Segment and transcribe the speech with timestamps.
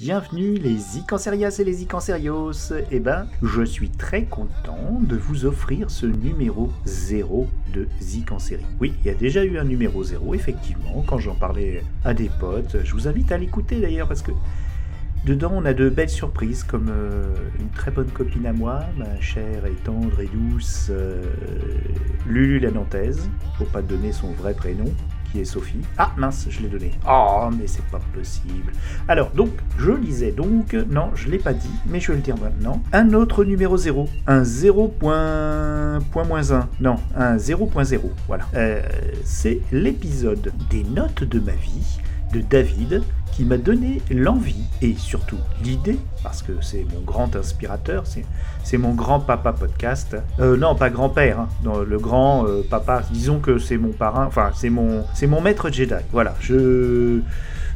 [0.00, 2.72] Bienvenue les Icancerias et les Icancerios.
[2.92, 8.64] Eh ben, je suis très content de vous offrir ce numéro 0 de Zicanceri.
[8.78, 12.30] Oui, il y a déjà eu un numéro 0, effectivement, quand j'en parlais à des
[12.38, 12.76] potes.
[12.84, 14.30] Je vous invite à l'écouter d'ailleurs parce que
[15.26, 19.20] Dedans, on a de belles surprises, comme euh, une très bonne copine à moi, ma
[19.20, 21.24] chère et tendre et douce euh,
[22.26, 24.86] Lulu la Nantaise, pour pas donner son vrai prénom,
[25.30, 25.80] qui est Sophie.
[25.96, 26.92] Ah mince, je l'ai donné.
[27.08, 28.72] Oh, mais c'est pas possible.
[29.08, 32.36] Alors, donc, je lisais donc, non, je l'ai pas dit, mais je vais le dire
[32.38, 38.44] maintenant, un autre numéro 0, un 0.1, non, un 0.0, voilà.
[38.54, 38.82] Euh,
[39.24, 41.98] c'est l'épisode des notes de ma vie
[42.32, 48.04] de David qui m'a donné l'envie et surtout l'idée, parce que c'est mon grand inspirateur,
[48.64, 50.16] c'est mon grand papa podcast.
[50.40, 54.50] Euh, non, pas grand-père, hein, le grand euh, papa, disons que c'est mon parrain, enfin
[54.54, 55.94] c'est mon, mon maître Jedi.
[56.10, 57.20] Voilà, je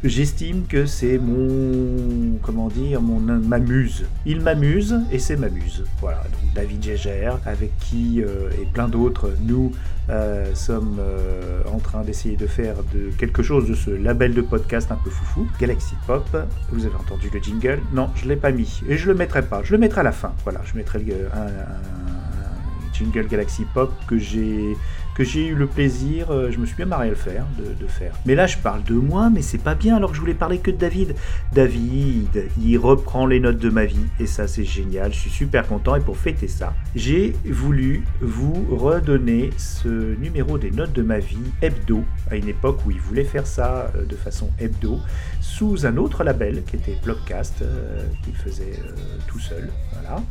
[0.05, 4.05] j'estime que c'est mon comment dire mon ma muse.
[4.27, 5.85] Il m'amuse et c'est ma muse.
[6.01, 9.73] Voilà, donc David Gégère avec qui euh, et plein d'autres nous
[10.11, 14.43] euh, sommes euh, en train d'essayer de faire de quelque chose de ce label de
[14.43, 16.29] podcast un peu foufou, Galaxy Pop.
[16.71, 17.81] Vous avez entendu le jingle?
[17.93, 19.63] Non, je l'ai pas mis et je le mettrai pas.
[19.63, 20.33] Je le mettrai à la fin.
[20.45, 20.99] Voilà, je mettrai
[21.33, 24.77] un, un jingle Galaxy Pop que j'ai
[25.15, 27.87] que j'ai eu le plaisir, euh, je me suis bien marré à le faire, de,
[27.87, 28.15] faire.
[28.25, 30.59] Mais là, je parle de moi, mais c'est pas bien, alors que je voulais parler
[30.59, 31.15] que de David.
[31.53, 35.67] David, il reprend les notes de ma vie, et ça, c'est génial, je suis super
[35.67, 41.19] content, et pour fêter ça, j'ai voulu vous redonner ce numéro des notes de ma
[41.19, 44.99] vie hebdo, à une époque où il voulait faire ça euh, de façon hebdo,
[45.41, 48.79] sous un autre label, qui était Blogcast, euh, qu'il faisait
[49.27, 50.23] tout seul, voilà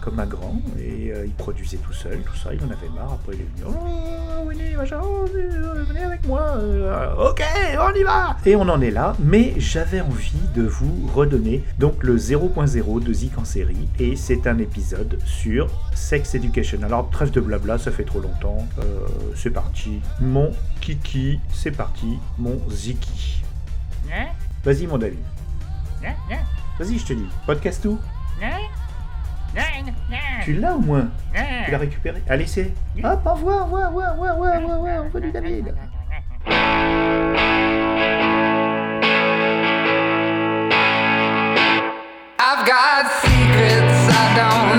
[0.00, 3.12] comme un grand, et euh, il produisait tout seul, tout ça, il en avait marre,
[3.14, 5.26] après il est venu, oh, venez, oh,
[5.88, 7.42] venez avec moi, euh, ok,
[7.78, 8.36] on y va!
[8.46, 13.12] Et on en est là, mais j'avais envie de vous redonner donc le 0.0 de
[13.12, 16.82] Zik en série, et c'est un épisode sur Sex Education.
[16.82, 22.18] Alors, trêve de blabla, ça fait trop longtemps, euh, c'est parti, mon kiki, c'est parti,
[22.38, 23.42] mon ziki.
[24.12, 24.26] Hein?
[24.64, 25.18] Vas-y mon David.
[26.04, 26.14] Hein?
[26.78, 27.98] Vas-y, je te dis, podcast tout
[30.44, 31.08] tu l'as au moins
[31.64, 32.72] Tu l'as récupéré Allez, c'est.
[33.02, 35.74] Hop, au revoir, au revoir, au revoir, au revoir, au revoir, au revoir, du David.
[42.42, 44.69] I've got secrets I don't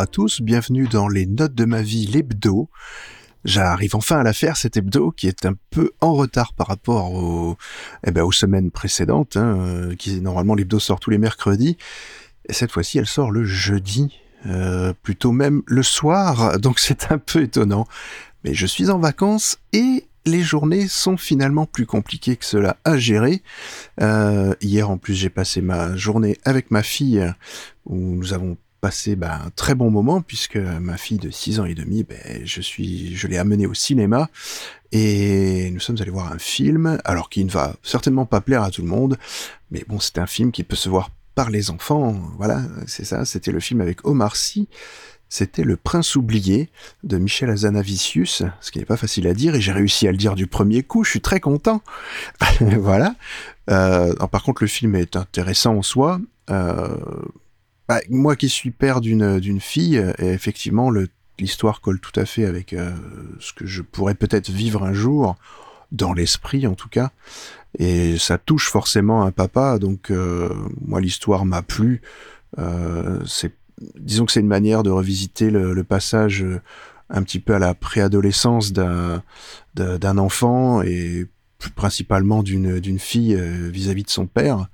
[0.00, 2.70] à tous, bienvenue dans les notes de ma vie, l'hebdo.
[3.44, 7.12] J'arrive enfin à la faire, cet hebdo, qui est un peu en retard par rapport
[7.12, 7.58] aux,
[8.06, 11.76] eh ben, aux semaines précédentes, hein, euh, qui normalement l'hebdo sort tous les mercredis.
[12.48, 17.18] Et cette fois-ci, elle sort le jeudi, euh, plutôt même le soir, donc c'est un
[17.18, 17.86] peu étonnant.
[18.42, 22.96] Mais je suis en vacances et les journées sont finalement plus compliquées que cela à
[22.96, 23.42] gérer.
[24.00, 27.22] Euh, hier en plus j'ai passé ma journée avec ma fille
[27.84, 31.64] où nous avons passé ben, un très bon moment puisque ma fille de 6 ans
[31.64, 34.28] et demi, ben, je suis, je l'ai amenée au cinéma
[34.92, 38.70] et nous sommes allés voir un film, alors qui ne va certainement pas plaire à
[38.70, 39.18] tout le monde,
[39.70, 43.24] mais bon, c'est un film qui peut se voir par les enfants, voilà, c'est ça,
[43.24, 44.68] c'était le film avec Omar Sy,
[45.28, 46.70] c'était Le Prince oublié
[47.04, 50.18] de Michel Azanavicius, ce qui n'est pas facile à dire, et j'ai réussi à le
[50.18, 51.82] dire du premier coup, je suis très content.
[52.60, 53.14] voilà.
[53.70, 56.20] Euh, par contre, le film est intéressant en soi.
[56.50, 56.96] Euh,
[57.94, 60.90] bah, moi qui suis père d'une fille, euh, effectivement,
[61.38, 62.92] l'histoire colle tout à fait avec euh,
[63.38, 65.36] ce que je pourrais peut-être vivre un jour,
[65.92, 67.10] dans l'esprit en tout cas.
[67.78, 70.12] Et ça touche forcément un papa, donc
[70.80, 72.00] moi l'histoire m'a plu.
[73.26, 73.52] c'est
[73.96, 76.60] disons que c'est une manière de revisiter le, passage euh,
[77.08, 79.22] un petit peu à la préadolescence d'un
[79.74, 81.26] d'un enfant et
[81.74, 84.68] principalement d'une d'une fille euh, vis-à-vis de son père.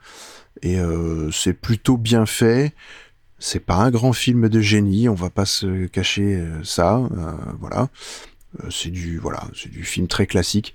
[0.62, 2.74] Et euh, c'est plutôt bien fait.
[3.38, 7.02] C'est pas un grand film de génie, on va pas se cacher ça.
[7.60, 7.88] voilà,
[8.70, 10.74] c'est du voilà, c'est du film très classique.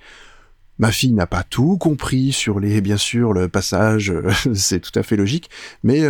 [0.78, 4.14] Ma fille n'a pas tout compris sur les, bien sûr, le passage,
[4.54, 5.50] c'est tout à fait logique,
[5.84, 6.04] mais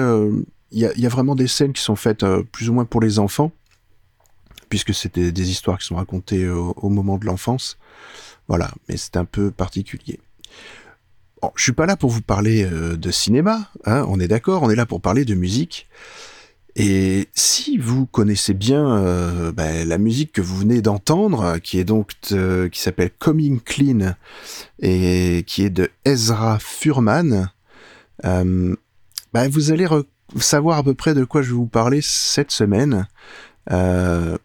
[0.72, 3.20] il y a, vraiment des scènes qui sont faites euh, plus ou moins pour les
[3.20, 3.52] enfants,
[4.70, 7.78] puisque c'est des, histoires qui sont racontées au, moment de l'enfance.
[8.48, 10.20] Voilà, mais c'est un peu particulier.
[11.42, 14.64] Bon, je suis pas là pour vous parler euh, de cinéma, hein, on est d'accord,
[14.64, 15.88] on est là pour parler de musique.
[16.76, 22.14] Et si vous connaissez bien euh, ben, la musique que vous venez d'entendre, donc
[22.72, 24.16] qui s'appelle Coming Clean
[24.80, 27.50] et qui est de Ezra Furman,
[28.24, 28.78] ben,
[29.50, 29.88] vous allez
[30.40, 33.08] savoir à peu près de quoi je vais vous parler cette semaine.
[33.72, 34.38] Euh,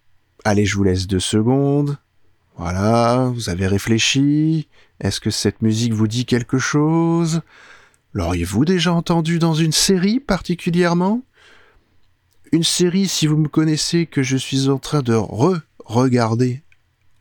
[0.44, 1.98] allez, je vous laisse deux secondes.
[2.56, 4.68] Voilà, vous avez réfléchi.
[5.00, 7.42] Est-ce que cette musique vous dit quelque chose?
[8.12, 11.22] L'auriez-vous déjà entendu dans une série particulièrement?
[12.52, 16.62] Une série, si vous me connaissez, que je suis en train de re-regarder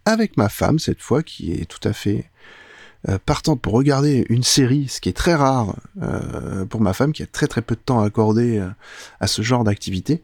[0.05, 2.29] avec ma femme cette fois, qui est tout à fait
[3.09, 7.11] euh, partante pour regarder une série, ce qui est très rare euh, pour ma femme
[7.11, 8.69] qui a très très peu de temps à accorder euh,
[9.19, 10.23] à ce genre d'activité.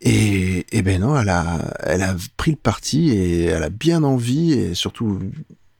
[0.00, 4.52] Et, et, ben non, a, elle a pris le parti et elle a bien envie,
[4.52, 5.18] et surtout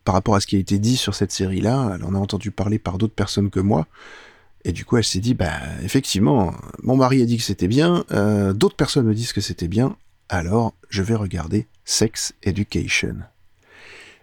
[0.05, 2.51] par rapport à ce qui a été dit sur cette série-là, elle en a entendu
[2.51, 3.87] parler par d'autres personnes que moi.
[4.65, 5.53] Et du coup, elle s'est dit, bah
[5.83, 6.53] effectivement,
[6.83, 8.05] mon mari a dit que c'était bien,
[8.55, 9.97] d'autres personnes me disent que c'était bien,
[10.29, 13.17] alors je vais regarder Sex Education.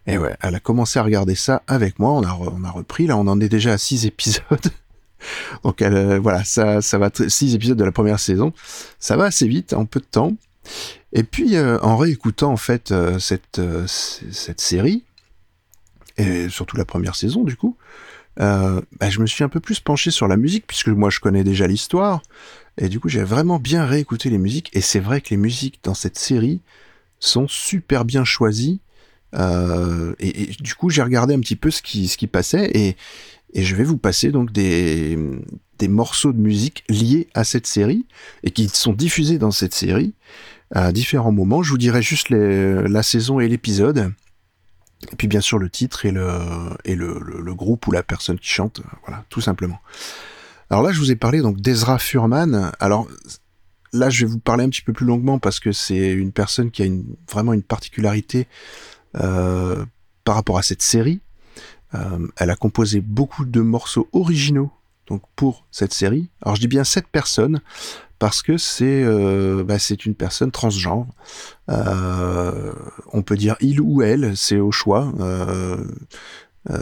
[0.08, 2.12] Et ouais, elle a commencé à regarder ça avec moi.
[2.12, 3.08] On a, on a repris.
[3.08, 4.44] Là, on en est déjà à six épisodes.
[5.64, 8.54] Donc euh, voilà, ça, ça va six épisodes de la première saison.
[9.00, 10.34] Ça va assez vite, en peu de temps.
[11.14, 15.04] Et puis euh, en réécoutant en fait euh, cette cette série
[16.18, 17.78] et surtout la première saison du coup,
[18.38, 21.44] bah, je me suis un peu plus penché sur la musique puisque moi je connais
[21.44, 22.22] déjà l'histoire
[22.78, 25.80] et du coup j'ai vraiment bien réécouté les musiques et c'est vrai que les musiques
[25.84, 26.62] dans cette série
[27.20, 28.82] sont super bien choisies
[29.36, 32.96] euh, et, du coup, j'ai regardé un petit peu ce qui, ce qui passait et,
[33.54, 35.18] et je vais vous passer donc des,
[35.80, 38.06] des morceaux de musique liés à cette série
[38.44, 40.14] et qui sont diffusés dans cette série
[40.74, 41.64] à différents moments.
[41.64, 44.14] Je vous dirai juste la saison et l'épisode.
[45.12, 46.30] Et puis bien sûr le titre et le,
[46.84, 49.80] et le, groupe ou la personne qui chante, voilà, tout simplement.
[50.70, 52.72] Alors là, je vous ai parlé donc d'Ezra Furman.
[52.80, 53.08] Alors
[53.94, 56.72] là, je vais vous parler un petit peu plus longuement parce que c'est une personne
[56.72, 58.48] qui a une, vraiment une particularité
[59.16, 59.86] euh,
[60.24, 61.22] par rapport à cette série.
[61.94, 64.72] Euh, elle a composé beaucoup de morceaux originaux
[65.08, 66.30] donc pour cette série.
[66.42, 67.62] Alors je dis bien cette personne
[68.20, 71.08] parce que c'est euh, bah, c'est une personne transgenre.
[71.68, 75.12] on peut dire il ou elle, c'est au choix.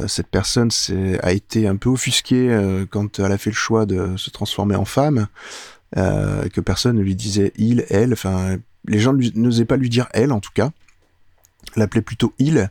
[0.08, 0.70] cette personne
[1.22, 4.86] a été un peu offusquée quand elle a fait le choix de se transformer en
[4.86, 5.28] femme,
[5.96, 8.14] que personne ne lui disait il, elle.
[8.14, 10.72] Enfin, les gens n'osaient pas lui dire elle en tout cas
[11.76, 12.70] l'appelait plutôt il.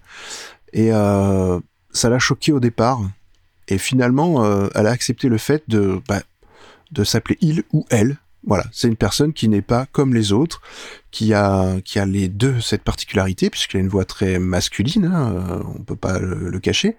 [0.73, 1.61] Et euh,
[1.93, 3.01] ça l'a choqué au départ.
[3.69, 6.23] Et finalement, euh, elle a accepté le fait de, bah,
[6.91, 8.17] de s'appeler il ou elle.
[8.45, 10.61] Voilà, c'est une personne qui n'est pas comme les autres,
[11.11, 15.33] qui a, qui a les deux cette particularité, puisqu'elle a une voix très masculine, hein,
[15.33, 16.97] euh, on peut pas le, cacher.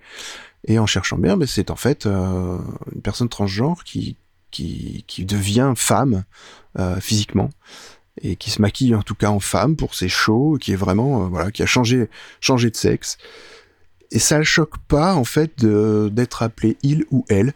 [0.65, 4.15] Et en cherchant bien, mais c'est en fait une personne transgenre qui,
[4.49, 6.23] qui, qui devient femme
[7.01, 7.49] physiquement
[8.21, 11.23] et qui se maquille en tout cas en femme pour ses shows, qui est vraiment
[11.23, 12.09] euh, voilà, qui a changé
[12.39, 13.17] changé de sexe.
[14.11, 17.53] Et ça ne choque pas en fait d'être appelé il ou elle.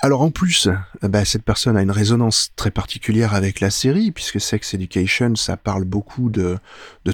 [0.00, 0.68] Alors en plus,
[1.02, 5.36] eh ben, cette personne a une résonance très particulière avec la série, puisque Sex Education,
[5.36, 6.58] ça parle beaucoup de,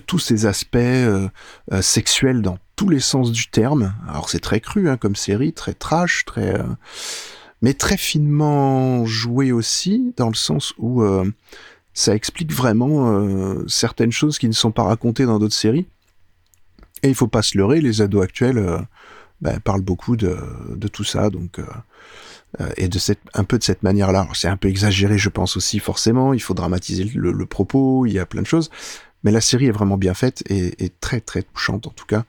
[0.06, 1.28] tous ces aspects euh,
[1.72, 3.94] euh, sexuels dans tous les sens du terme.
[4.08, 6.60] Alors c'est très cru hein, comme série, très trash, très
[7.62, 11.04] mais très finement joué aussi, dans le sens où
[11.92, 15.86] ça explique vraiment certaines choses qui ne sont pas racontées dans d'autres séries.
[17.02, 18.64] Et il faut pas se leurrer, les ados actuels
[19.42, 20.38] ben, parlent beaucoup de,
[20.74, 21.60] de, tout ça, donc
[22.76, 24.26] et de cette un peu de cette manière-là.
[24.34, 26.34] C'est un peu exagéré, je pense aussi forcément.
[26.34, 28.70] Il faut dramatiser le, propos, il y a plein de choses,
[29.22, 32.24] mais la série est vraiment bien faite et, très très touchante en tout cas.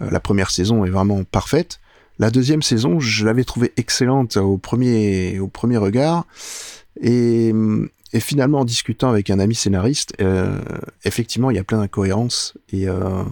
[0.00, 1.80] la première saison est vraiment parfaite.
[2.18, 6.26] La deuxième saison, je l'avais trouvée excellente au premier, au premier regard.
[7.00, 7.52] Et,
[8.20, 10.60] finalement, en discutant avec un ami scénariste, euh,
[11.04, 13.24] effectivement, il y a plein d'incohérences et euh,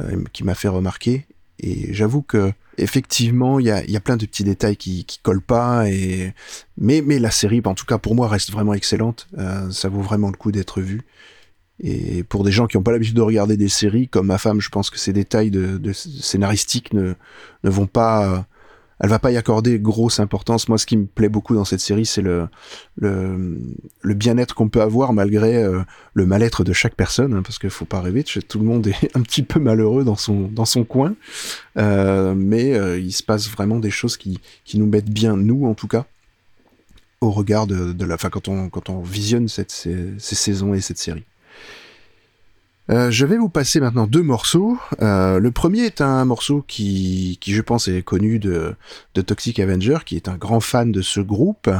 [0.00, 1.26] euh, qui m'a fait remarquer.
[1.58, 5.18] Et j'avoue que effectivement, il y a, y a, plein de petits détails qui, qui
[5.20, 5.88] collent pas.
[5.88, 6.34] Et
[6.78, 9.28] mais, mais la série, en tout cas pour moi, reste vraiment excellente.
[9.38, 11.02] Euh, ça vaut vraiment le coup d'être vu.
[11.82, 14.60] Et pour des gens qui n'ont pas l'habitude de regarder des séries, comme ma femme,
[14.60, 17.14] je pense que ces détails de, de scénaristiques ne,
[17.64, 18.46] ne vont pas,
[19.00, 20.68] elle va pas y accorder grosse importance.
[20.68, 22.48] Moi, ce qui me plaît beaucoup dans cette série, c'est le,
[22.96, 23.58] le,
[24.02, 25.80] le bien-être qu'on peut avoir malgré euh,
[26.14, 29.10] le mal-être de chaque personne, hein, parce qu'il faut pas rêver, tout le monde est
[29.16, 31.14] un petit peu malheureux dans son, dans son coin,
[31.78, 35.66] euh, mais euh, il se passe vraiment des choses qui, qui nous mettent bien, nous
[35.66, 36.04] en tout cas,
[37.22, 40.80] au regard de, de la fin quand on, quand on visionne cette, ces saisons et
[40.80, 41.24] cette série.
[42.90, 44.76] Euh, je vais vous passer maintenant deux morceaux.
[45.00, 48.74] Euh, le premier est un morceau qui, je pense, est connu de,
[49.14, 51.70] Toxic Avenger, qui est un grand fan de ce groupe,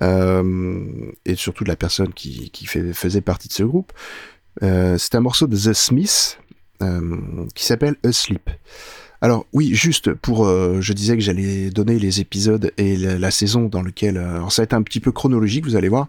[0.00, 0.84] euh,
[1.26, 3.92] et surtout de la personne qui, faisait partie de ce groupe.
[4.60, 6.38] C'est un morceau de The Smiths
[6.82, 7.16] euh,
[7.54, 8.50] qui s'appelle Asleep.
[9.20, 13.64] Alors oui, juste pour, je disais que j'allais donner les épisodes et la, la saison
[13.64, 16.08] dans lequel, alors ça va être un petit peu chronologique, vous allez voir.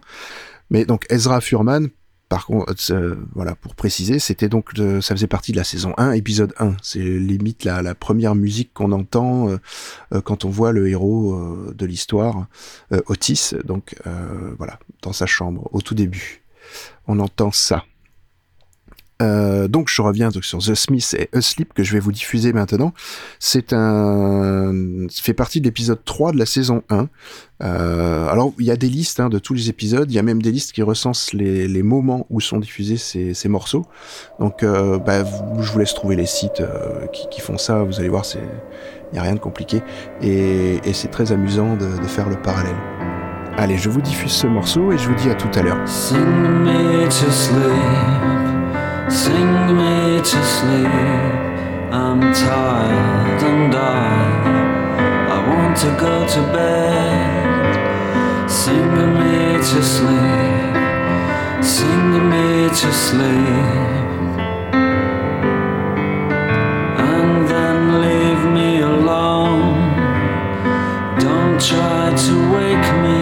[0.70, 1.88] Mais donc Ezra Furman,
[2.30, 6.12] par contre, euh, voilà, pour préciser, c'était donc ça faisait partie de la saison 1,
[6.12, 6.76] épisode 1.
[6.80, 9.56] C'est limite la, la première musique qu'on entend euh,
[10.14, 11.36] euh, quand on voit le héros
[11.74, 12.46] de l'histoire,
[13.06, 13.96] Otis, donc
[14.56, 16.42] voilà, dans sa chambre, au tout début.
[17.08, 17.84] On entend ça.
[19.20, 22.52] Euh, donc je reviens donc, sur The Smith et Asleep que je vais vous diffuser
[22.52, 22.92] maintenant.
[23.38, 24.72] C'est un,
[25.12, 27.08] fait partie de l'épisode 3 de la saison 1.
[27.62, 30.22] Euh, alors il y a des listes hein, de tous les épisodes, il y a
[30.22, 33.84] même des listes qui recensent les, les moments où sont diffusés ces, ces morceaux.
[34.38, 35.24] Donc euh, bah,
[35.58, 39.12] je vous laisse trouver les sites euh, qui, qui, font ça, vous allez voir, il
[39.12, 39.82] n'y a rien de compliqué
[40.22, 42.76] et, et c'est très amusant de, de faire le parallèle.
[43.56, 45.86] Allez, je vous diffuse ce morceau et je vous dis à tout à l'heure.
[49.10, 50.86] Sing me to sleep.
[51.90, 54.06] I'm tired and I,
[55.34, 57.70] I want to go to bed.
[58.48, 58.88] Sing
[59.18, 60.74] me to sleep.
[61.60, 63.90] Sing me to sleep.
[67.08, 69.74] And then leave me alone.
[71.18, 73.20] Don't try to wake me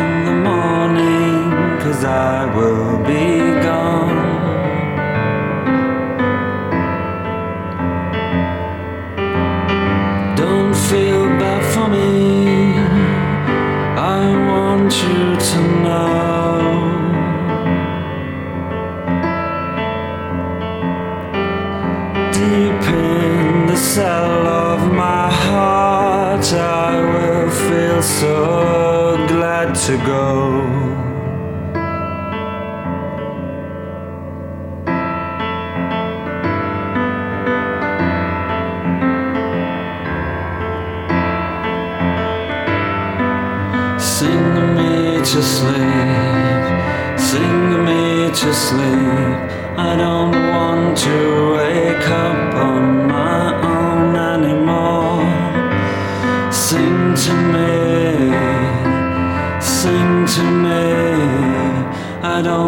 [0.00, 3.35] in the morning, cause I will be
[23.96, 30.26] cell of my heart, I will feel so glad to go.
[43.98, 46.64] Sing me to sleep,
[47.30, 49.36] sing me to sleep.
[49.88, 51.35] I don't want to
[62.36, 62.65] I don't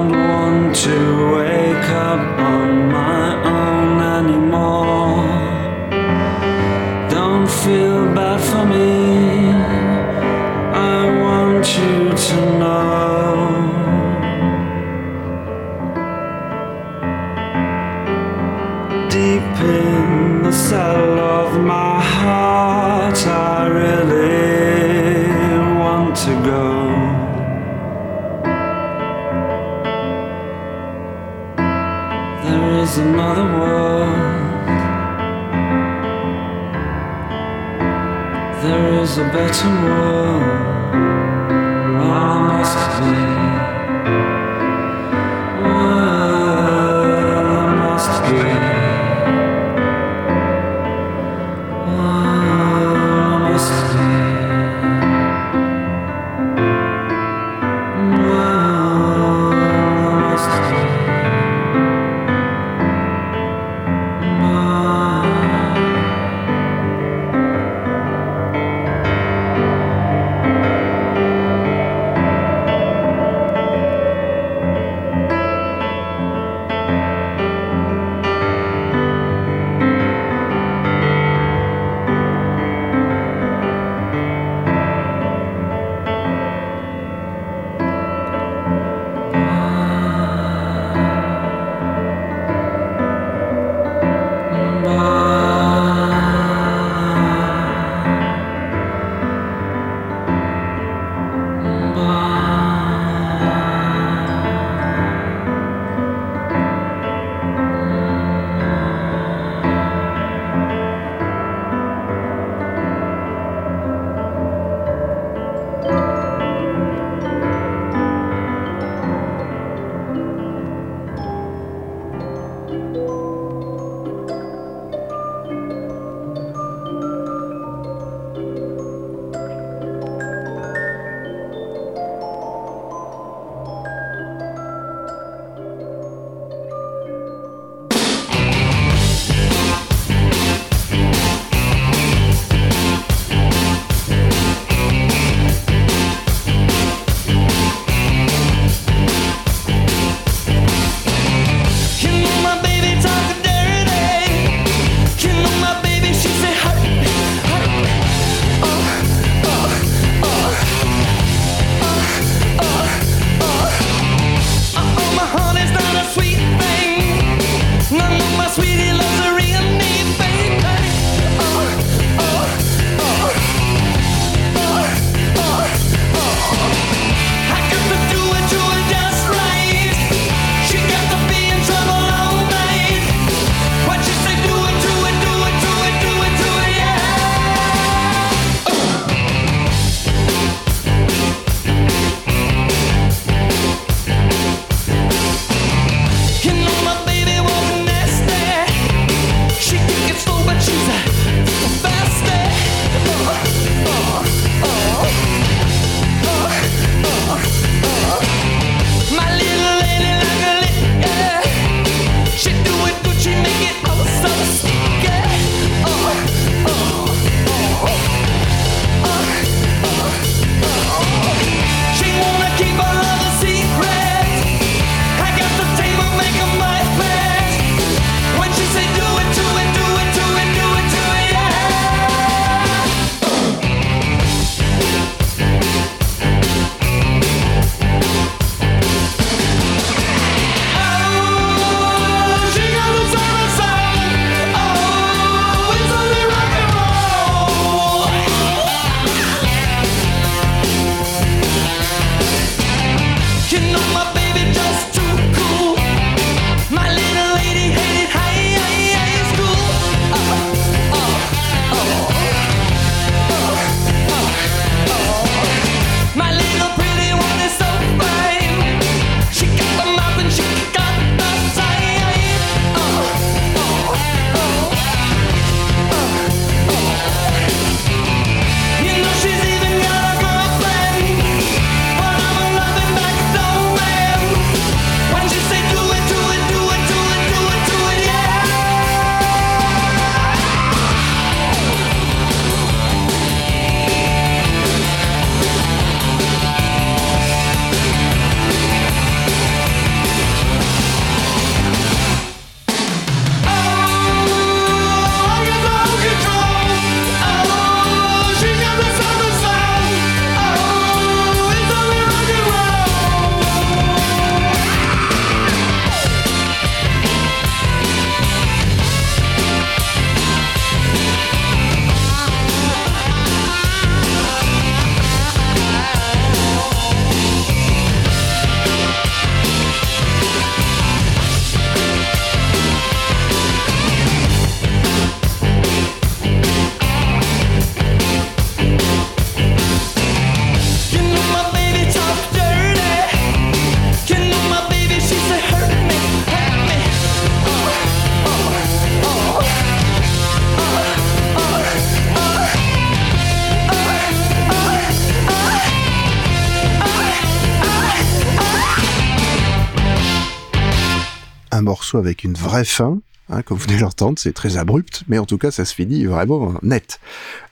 [361.99, 362.99] avec une vraie fin.
[363.30, 366.06] Hein, comme vous venez l'entendre, c'est très abrupt, mais en tout cas, ça se finit
[366.06, 366.99] vraiment net.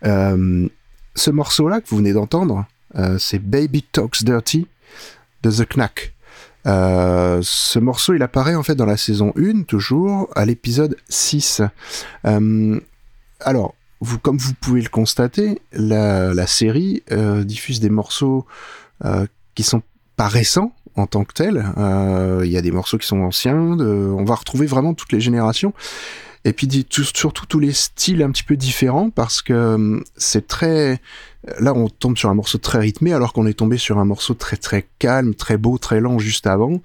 [0.05, 0.69] Euh,
[1.15, 4.67] ce morceau-là que vous venez d'entendre, euh, c'est Baby Talks Dirty
[5.43, 6.13] de The Knack.
[6.67, 11.63] Euh, ce morceau, il apparaît en fait dans la saison 1, toujours, à l'épisode 6.
[12.27, 12.81] Euh,
[13.41, 13.75] alors,
[14.23, 17.03] comme vous pouvez le constater, la, la série
[17.45, 18.47] diffuse des morceaux
[19.55, 19.83] qui sont
[20.17, 21.65] pas récents en tant que tels.
[21.79, 23.57] Euh, Il y a des morceaux qui sont anciens.
[23.57, 25.73] On va retrouver vraiment toutes les générations.
[26.47, 30.47] Et puis tout, surtout tous les styles un petit peu différents parce que euh, c'est
[30.47, 31.01] très
[31.59, 34.35] là on tombe sur un morceau très rythmé alors qu'on est tombé sur un morceau
[34.35, 36.81] très très calme, très beau, très lent juste avant.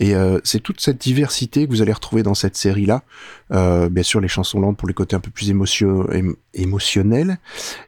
[0.00, 3.04] Et euh, c'est toute cette diversité que vous allez retrouver dans cette série-là.
[3.52, 6.06] Euh, bien sûr les chansons lentes pour les côtés un peu plus émotion,
[6.54, 7.38] émotionnels,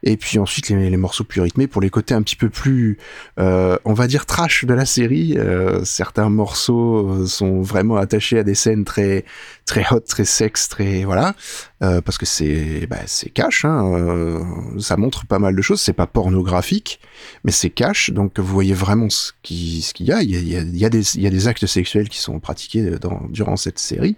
[0.03, 2.99] et puis ensuite les, morceaux plus rythmés pour les côtés un petit peu plus,
[3.39, 5.37] euh, on va dire trash de la série.
[5.37, 9.25] Euh, certains morceaux euh, sont vraiment attachés à des scènes très
[9.67, 11.35] très hot, très sexe, très voilà,
[11.83, 12.99] euh, parce que c'est bah,
[13.35, 13.65] cash.
[13.65, 14.41] Hein,
[14.79, 15.81] ça montre pas mal de choses.
[15.81, 17.01] C'est pas pornographique,
[17.45, 18.11] mais c'est cash.
[18.11, 20.23] Donc vous voyez vraiment ce qui ce qu'il y a.
[20.23, 22.91] Il y a, des il y a des actes sexuels qui sont pratiqués
[23.31, 24.17] durant cette série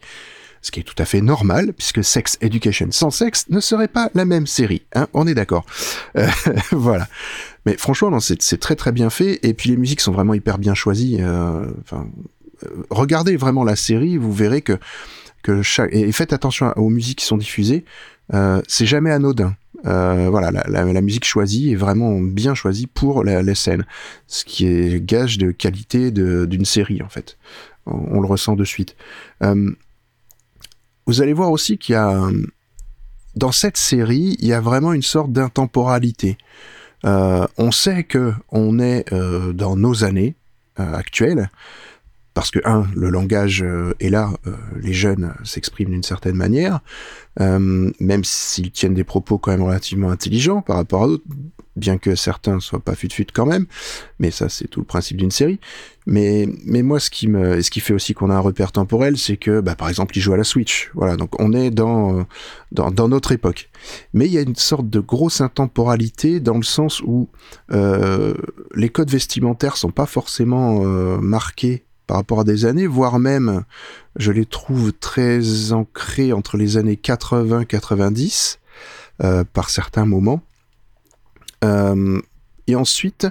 [0.63, 4.11] ce qui est tout à fait normal, puisque Sex Education sans sexe ne serait pas
[4.15, 5.65] la même série, hein, on est d'accord.
[6.17, 6.27] Euh,
[6.73, 7.09] voilà.
[7.67, 10.75] Mais franchement, c'est très très bien fait, et puis les musiques sont vraiment hyper bien
[10.75, 11.19] choisies.
[11.21, 12.07] Euh, enfin,
[12.65, 14.79] euh, regardez vraiment la série, vous verrez que,
[15.43, 15.91] que chaque...
[15.93, 17.85] Et faites attention aux musiques qui sont diffusées,
[18.69, 19.57] c'est jamais anodin.
[19.83, 23.85] Voilà, la, musique choisie est vraiment bien choisie pour la, les scènes,
[24.27, 27.39] ce qui est gage de qualité d'une série en fait.
[27.87, 28.95] On, le ressent de suite.
[31.11, 32.31] Vous allez voir aussi qu'il y a
[33.35, 36.39] dans cette série, il y a vraiment une sorte d'intemporalité.
[37.05, 40.37] Euh, on sait que on est euh, dans nos années
[40.79, 41.51] euh, actuelles
[42.41, 46.81] parce que un, le langage euh, est là, euh, les jeunes s'expriment d'une certaine manière,
[47.39, 51.25] même s'ils tiennent des propos quand même relativement intelligents par rapport à d'autres,
[51.77, 53.67] bien que certains ne soient pas fut-fut quand même,
[54.19, 55.61] mais ça c'est tout le principe d'une série.
[56.07, 59.19] Mais, mais moi, ce qui me, ce qui fait aussi qu'on a un repère temporel,
[59.19, 60.91] c'est que, bah, par exemple, ils jouent à la Switch.
[60.95, 62.27] Voilà, donc on est dans,
[62.73, 63.71] dans, dans notre époque.
[64.15, 67.29] Mais il y a une sorte de grosse intemporalité dans le sens où
[67.71, 68.35] euh,
[68.75, 73.63] les codes vestimentaires sont pas forcément euh, marqués par rapport à des années, voire même,
[74.17, 78.59] je les trouve très ancrés entre les années 80-90
[79.23, 80.43] euh, par certains moments.
[81.63, 82.21] Euh,
[82.67, 83.29] et ensuite,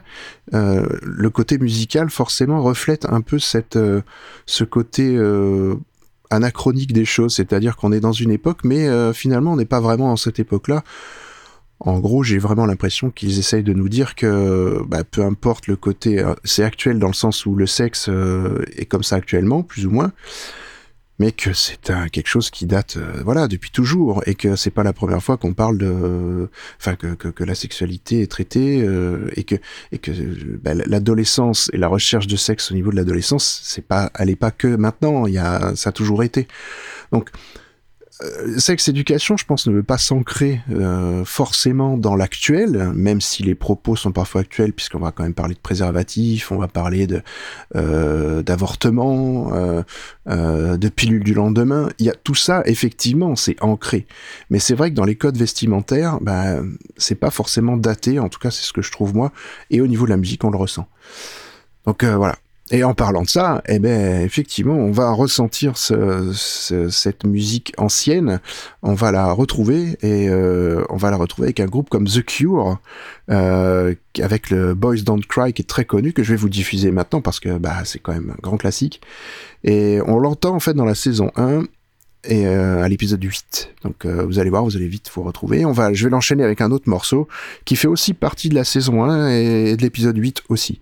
[0.53, 3.77] euh, le côté musical forcément reflète un peu cette,
[4.45, 5.19] ce côté
[6.29, 10.07] anachronique des choses, c'est-à-dire qu'on est dans une époque, mais finalement on n'est pas vraiment
[10.07, 10.85] dans cette époque-là.
[11.79, 15.77] En gros, j'ai vraiment l'impression qu'ils essayent de nous dire que bah, peu importe le
[15.77, 18.09] côté, c'est actuel dans le sens où le sexe
[18.75, 20.11] est comme ça actuellement, plus ou moins,
[21.19, 24.71] mais que c'est un quelque chose qui date euh, voilà depuis toujours et que c'est
[24.71, 28.81] pas la première fois qu'on parle de enfin que, que, que, la sexualité est traitée
[28.81, 29.55] euh, et que
[29.91, 30.11] et que
[30.63, 34.37] bah, l'adolescence et la recherche de sexe au niveau de l'adolescence c'est pas elle est
[34.37, 36.47] pas que maintenant il y a ça a toujours été.
[37.11, 37.29] Donc
[38.21, 43.43] euh, sexe éducation, je pense, ne veut pas s'ancrer euh, forcément dans l'actuel, même si
[43.43, 47.07] les propos sont parfois actuels, puisqu'on va quand même parler de préservatifs, on va parler
[47.07, 47.21] de
[47.75, 49.83] euh, d'avortement, euh,
[50.27, 51.89] euh, de pilules du lendemain.
[51.99, 54.05] Il y a tout ça, effectivement, c'est ancré.
[54.49, 56.57] Mais c'est vrai que dans les codes vestimentaires, bah,
[56.97, 58.19] c'est pas forcément daté.
[58.19, 59.31] En tout cas, c'est ce que je trouve moi.
[59.69, 60.87] Et au niveau de la musique, on le ressent.
[61.85, 62.35] Donc euh, voilà,
[62.71, 67.73] et en parlant de ça, eh ben effectivement, on va ressentir ce, ce, cette musique
[67.77, 68.39] ancienne,
[68.83, 72.23] on va la retrouver et euh, on va la retrouver avec un groupe comme The
[72.23, 72.77] Cure,
[73.31, 76.91] euh, avec le Boys Don't Cry qui est très connu que je vais vous diffuser
[76.91, 79.01] maintenant parce que bah c'est quand même un grand classique.
[79.63, 81.63] Et on l'entend en fait dans la saison 1
[82.25, 83.75] et euh, à l'épisode 8.
[83.83, 85.65] Donc euh, vous allez voir, vous allez vite vous retrouver.
[85.65, 87.27] On va, je vais l'enchaîner avec un autre morceau
[87.65, 90.79] qui fait aussi partie de la saison 1 et de l'épisode 8 aussi.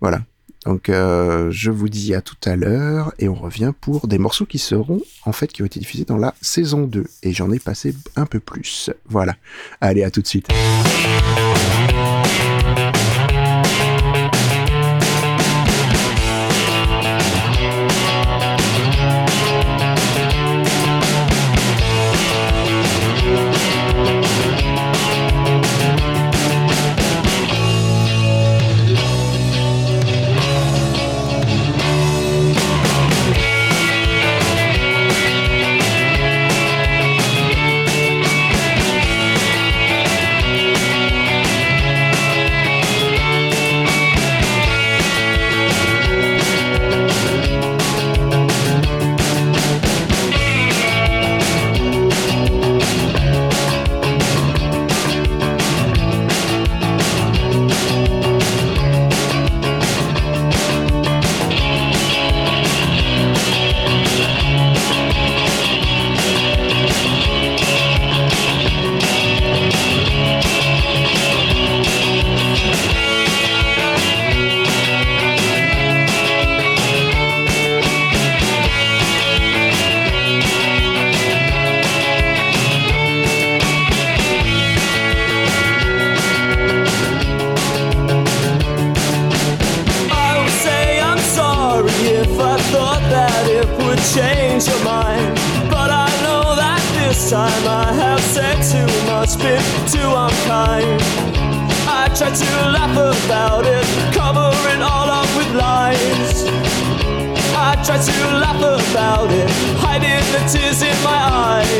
[0.00, 0.20] Voilà.
[0.66, 4.46] Donc euh, je vous dis à tout à l'heure et on revient pour des morceaux
[4.46, 7.60] qui seront en fait qui ont été diffusés dans la saison 2 et j'en ai
[7.60, 8.90] passé un peu plus.
[9.08, 9.36] Voilà.
[9.80, 10.48] Allez, à tout de suite.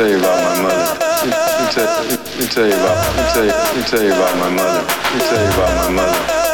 [0.00, 0.96] tell you about my mother.
[0.98, 3.46] Let me tell you about my mother.
[3.46, 4.80] Let me tell you about my mother.
[4.80, 6.49] Let me tell you about my mother.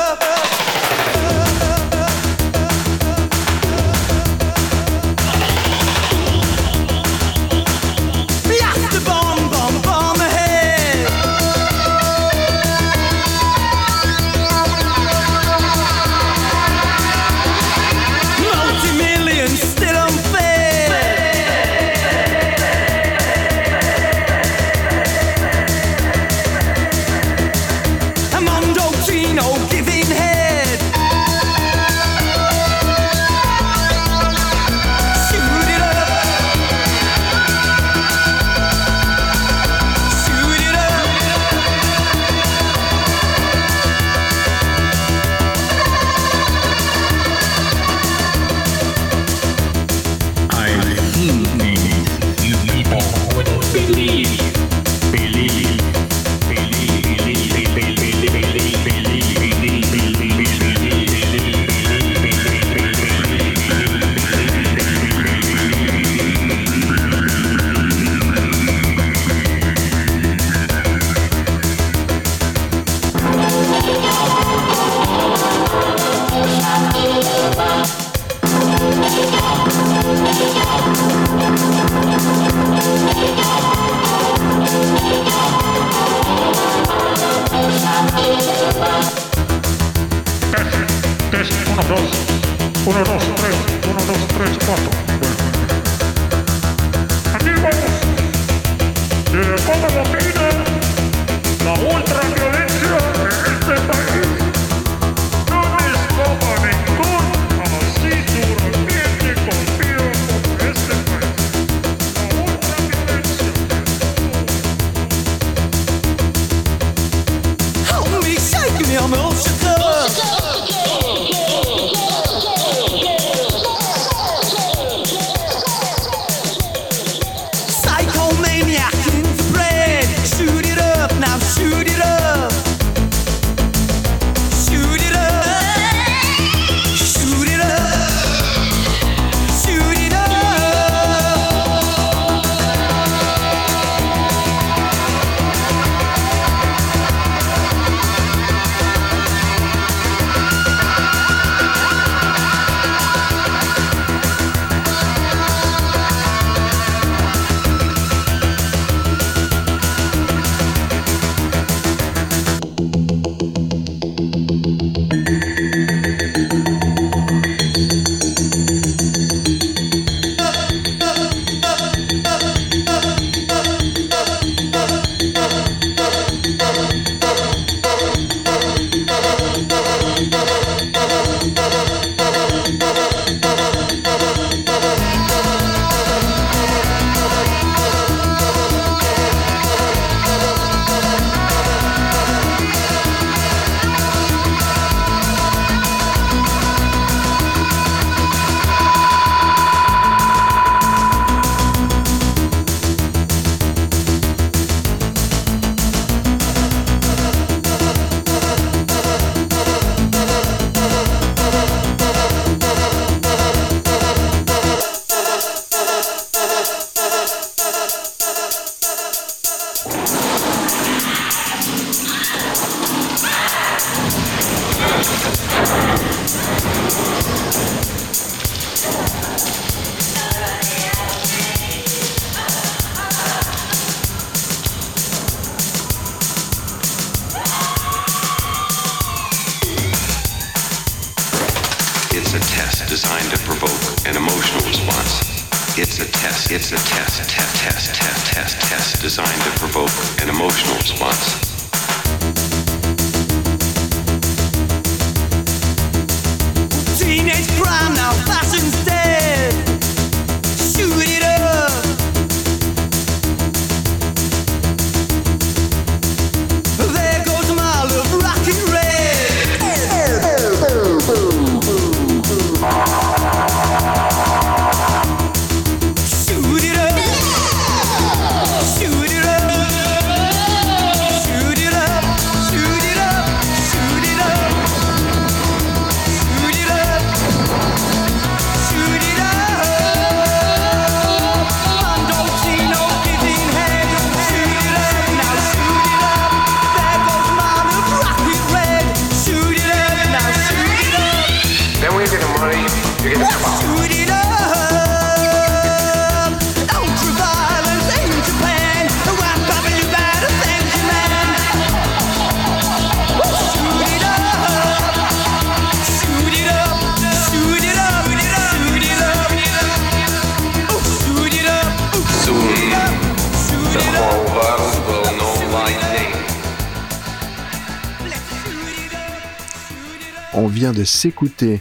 [330.86, 331.60] S'écouter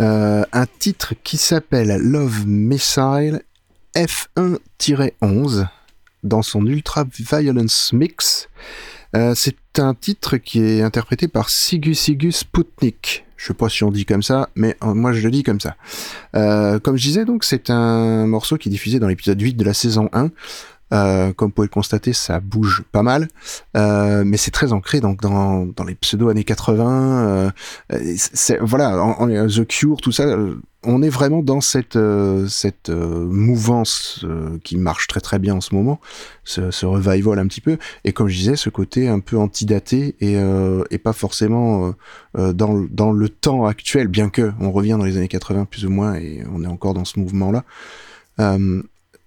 [0.00, 3.42] euh, un titre qui s'appelle Love Missile
[3.96, 5.66] F1-11
[6.22, 8.48] dans son Ultra Violence Mix.
[9.16, 13.24] Euh, c'est un titre qui est interprété par Sigu Sigu Sputnik.
[13.36, 15.60] Je sais pas si on dit comme ça, mais euh, moi je le dis comme
[15.60, 15.76] ça.
[16.32, 19.74] Comme je disais, donc c'est un morceau qui est diffusé dans l'épisode 8 de la
[19.74, 20.30] saison 1.
[20.92, 23.28] Euh, comme vous pouvez le constater, ça bouge pas mal,
[23.76, 27.50] euh, mais c'est très ancré donc dans, les pseudo années 80.
[27.92, 28.16] euh,
[28.60, 29.16] voilà,
[29.48, 30.36] The Cure, tout ça,
[30.84, 31.96] on est vraiment dans cette
[32.88, 34.24] mouvance
[34.64, 36.00] qui marche très très bien en ce moment,
[36.44, 40.16] ce, ce revival un petit peu, et comme je disais, ce côté un peu antidaté
[40.20, 40.38] et,
[40.98, 41.94] pas forcément
[42.34, 46.14] dans le- temps actuel, bien que on revient dans les années 80 plus ou moins
[46.14, 47.64] et on est encore dans ce mouvement là.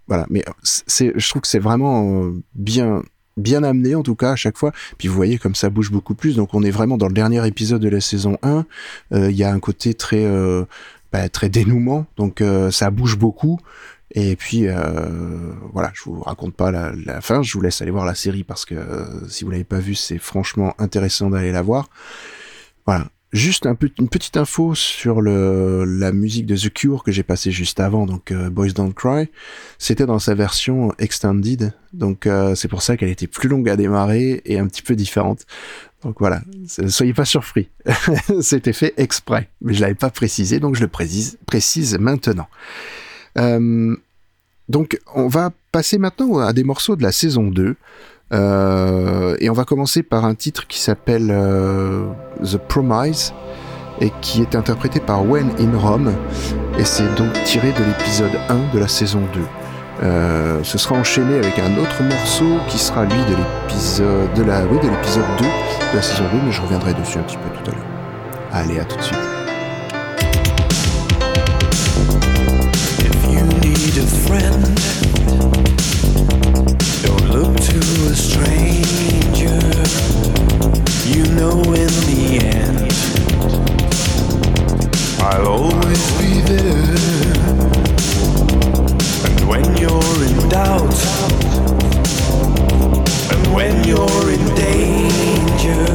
[0.08, 3.02] Voilà, mais c'est, je trouve que c'est vraiment euh, bien,
[3.38, 4.72] bien amené en tout cas à chaque fois.
[4.98, 6.36] Puis vous voyez comme ça bouge beaucoup plus.
[6.36, 8.66] Donc on est vraiment dans le dernier épisode de la saison 1.
[9.14, 10.66] Euh, Il y a un côté très, euh,
[11.12, 12.06] bah, très dénouement.
[12.18, 13.60] Donc euh, ça bouge beaucoup.
[14.14, 17.42] Et puis euh, voilà, je vous raconte pas la, fin.
[17.42, 19.96] Je vous laisse aller voir la série parce que euh, si vous l'avez pas vue,
[19.96, 21.90] c'est franchement intéressant d'aller la voir.
[22.86, 23.08] Voilà.
[23.34, 23.66] Juste
[23.98, 28.32] une petite info sur la musique de The Cure que j'ai passée juste avant, donc
[28.32, 29.30] euh, Boys Don't Cry.
[29.78, 33.78] C'était dans sa version extended, donc euh, c'est pour ça qu'elle était plus longue à
[33.78, 35.46] démarrer et un petit peu différente.
[36.04, 36.42] Donc voilà,
[36.88, 37.70] soyez pas surpris.
[38.42, 42.50] C'était fait exprès, mais je l'avais pas précisé, donc je le précise, précise maintenant.
[43.38, 43.96] Euh,
[44.68, 47.78] donc on va passer maintenant à des morceaux de la saison 2.
[48.34, 52.04] Euh, et on va commencer par un titre qui s'appelle euh,
[52.44, 53.34] The Promise
[54.00, 56.14] et qui est interprété par When in Rome
[56.80, 59.42] et c'est donc tiré de l'épisode 1 de la saison 2.
[60.04, 64.64] Euh, ce sera enchaîné avec un autre morceau qui sera lui de l'épisode de la
[64.64, 67.50] oui, de l'épisode 2 de la saison 2 mais je reviendrai dessus un petit peu
[67.64, 67.86] tout à l'heure.
[68.54, 69.18] Allez, à tout de suite.
[85.24, 87.32] I'll always be there,
[89.28, 91.00] and when you're in doubt,
[93.32, 95.86] and when you're in danger,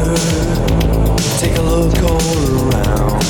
[1.39, 3.23] take a look all around,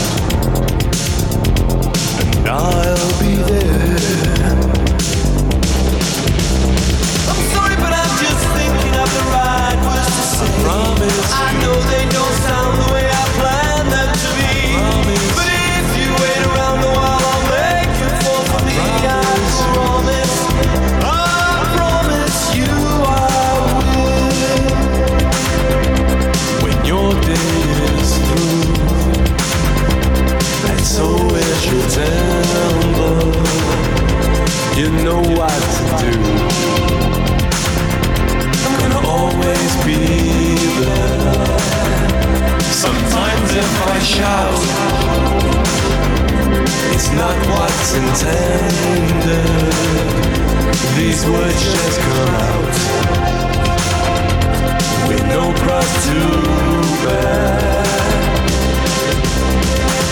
[2.22, 3.35] and I'll be
[43.96, 44.60] I shout,
[46.92, 49.72] it's not what's intended.
[50.98, 52.76] These words just come out
[55.08, 56.18] with no cross to
[57.04, 57.56] bear.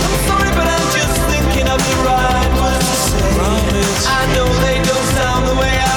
[0.04, 4.08] I'm sorry, but I'm just thinking of the right words to say.
[4.08, 5.93] I know they don't sound the way I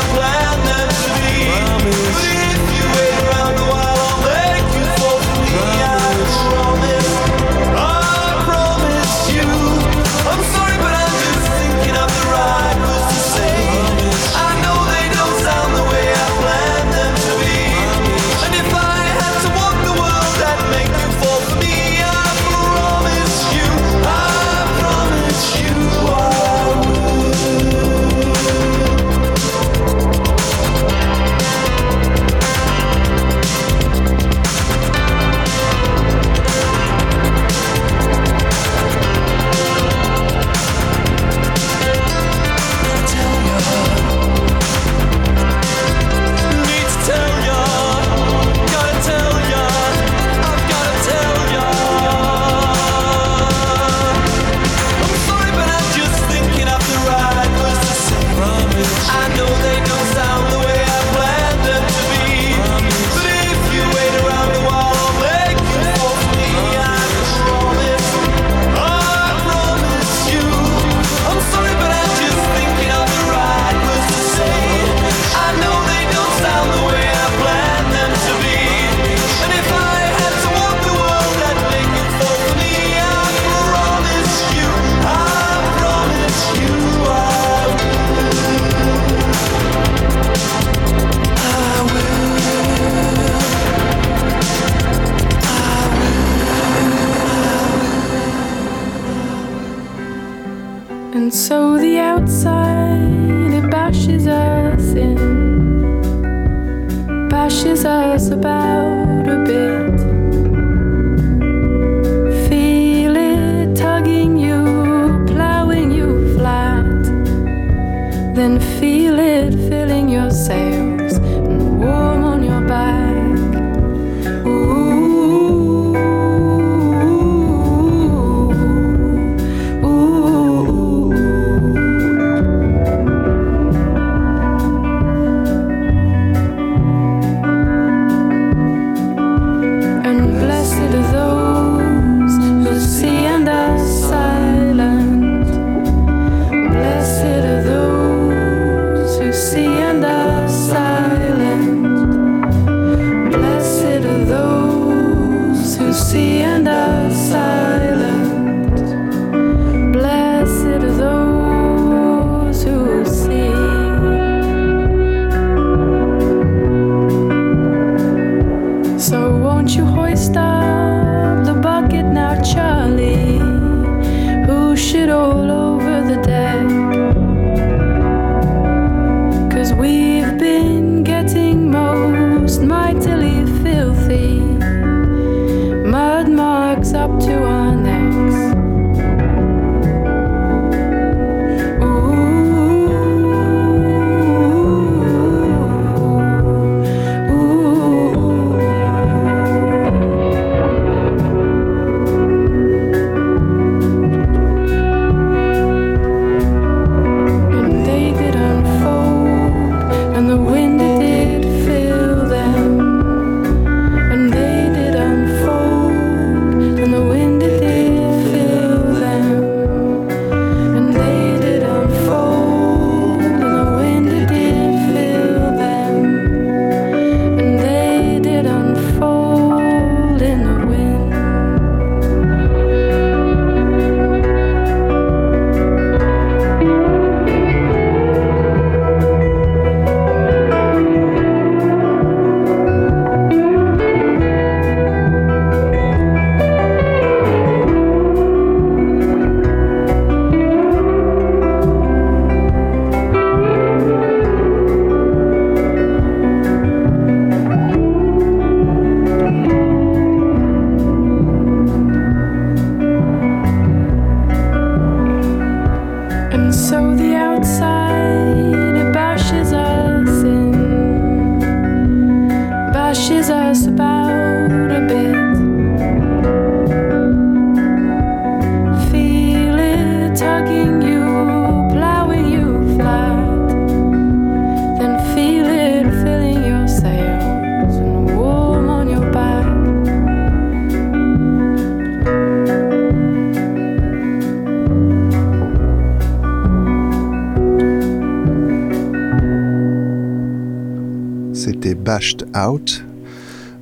[301.88, 302.84] Bashed Out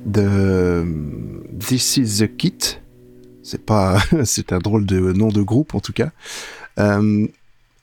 [0.04, 0.84] de
[1.60, 2.58] This is the Kit.
[3.44, 6.10] C'est pas, c'est un drôle de nom de groupe en tout cas.
[6.80, 7.28] Euh,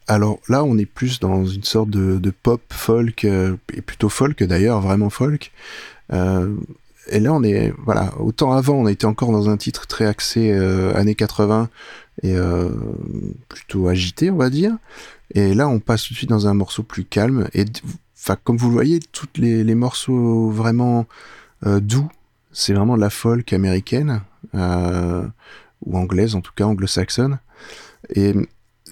[0.09, 4.43] alors là, on est plus dans une sorte de, pop folk euh, et plutôt folk
[4.43, 5.53] d'ailleurs, vraiment folk.
[6.11, 6.53] Euh,
[7.07, 8.13] et là, on est voilà.
[8.19, 10.51] Autant avant, on était encore dans un titre très axé
[10.93, 11.69] années 80
[12.23, 12.35] et
[13.47, 14.75] plutôt agité, on va dire.
[15.35, 17.47] Et là, on passe tout de suite dans un morceau plus calme.
[17.53, 17.63] Et
[18.23, 21.05] enfin, comme vous le voyez, tous les, morceaux vraiment
[21.65, 22.09] euh, doux,
[22.51, 24.21] c'est vraiment de la folk américaine
[24.55, 25.27] euh,
[25.85, 27.39] ou anglaise, en tout cas anglo-saxonne.
[28.15, 28.33] Et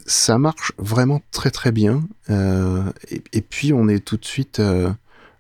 [0.06, 2.04] ça marche vraiment très très bien.
[2.30, 2.84] Euh,
[3.32, 4.62] et, puis, on est tout de suite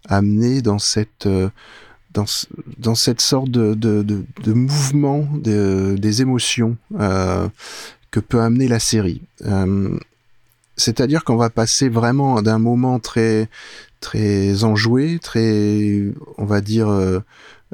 [0.07, 1.27] amené dans cette
[2.13, 6.77] dans, ce- dans cette sorte de, de, de, mouvement de- des émotions
[8.11, 9.21] que peut amener la série.
[10.81, 13.49] C'est-à-dire qu'on va passer vraiment d'un moment très
[13.99, 17.19] très enjoué, très on va dire euh,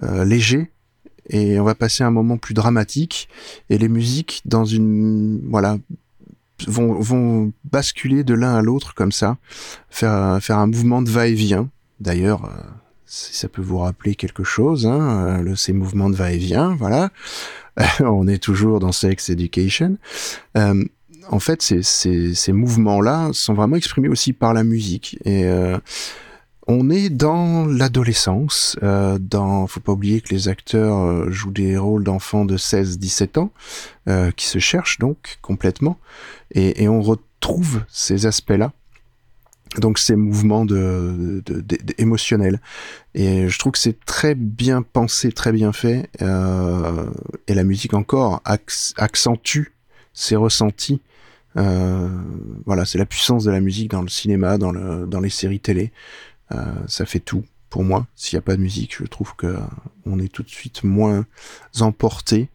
[0.03, 0.71] euh, léger,
[1.29, 3.29] et on va passer à un moment plus dramatique.
[3.69, 5.77] Et les musiques dans une voilà
[6.67, 9.37] vont, vont basculer de l'un à l'autre comme ça,
[9.89, 11.69] faire faire un mouvement de va-et-vient.
[11.99, 12.61] D'ailleurs, euh,
[13.05, 17.09] si ça peut vous rappeler quelque chose, hein, ces mouvements de va-et-vient, voilà.
[17.99, 19.97] on est toujours dans Sex Education.
[21.29, 25.17] En fait, ces, mouvements-là sont vraiment exprimés aussi par la musique.
[25.25, 25.77] Et euh,
[26.67, 28.77] on est dans l'adolescence.
[28.83, 33.39] Euh, dans, faut pas oublier que les acteurs euh, jouent des rôles d'enfants de 16-17
[33.39, 33.51] ans,
[34.09, 35.97] euh, qui se cherchent donc complètement.
[36.51, 38.73] Et, on retrouve ces aspects-là.
[39.79, 41.43] Donc ces mouvements de,
[41.97, 42.61] émotionnels.
[43.13, 46.09] Et je trouve que c'est très bien pensé, très bien fait.
[46.21, 49.73] et la musique encore acc- accentue
[50.13, 51.01] ces ressentis.
[51.57, 52.07] Euh,
[52.65, 55.59] voilà, c'est la puissance de la musique dans le cinéma, dans, le, dans les séries
[55.59, 55.91] télé.
[56.51, 58.07] Euh, ça fait tout pour moi.
[58.15, 59.59] S'il n'y a pas de musique, je trouve que euh,
[60.05, 61.25] on est tout de suite moins
[61.79, 62.49] emporté.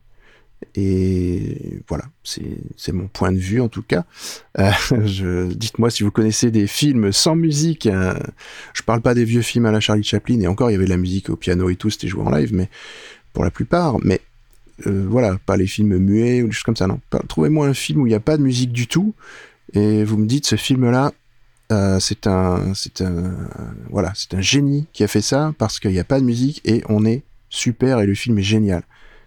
[0.77, 4.05] Et voilà, c'est mon point de vue en tout cas.
[4.93, 7.87] Dites-moi si vous connaissez des films sans musique.
[7.87, 8.15] euh,
[8.73, 10.85] je parle pas des vieux films à la Charlie Chaplin, et encore il y avait
[10.85, 12.71] de la musique au piano et tout, c'était joué en live, mais
[13.33, 13.97] pour la plupart.
[14.05, 14.21] Mais
[14.87, 17.01] euh, voilà, pas les films muets ou des choses comme ça, non.
[17.29, 19.15] Trouvez-moi un film où il n'y a pas de musique du tout,
[19.73, 21.13] et vous me dites ce film-là,
[21.73, 23.35] euh, c'est un, c'est un,
[23.91, 26.61] voilà, c'est un génie qui a fait ça parce qu'il n'y a pas de musique
[26.65, 28.83] et on est super et le film est génial.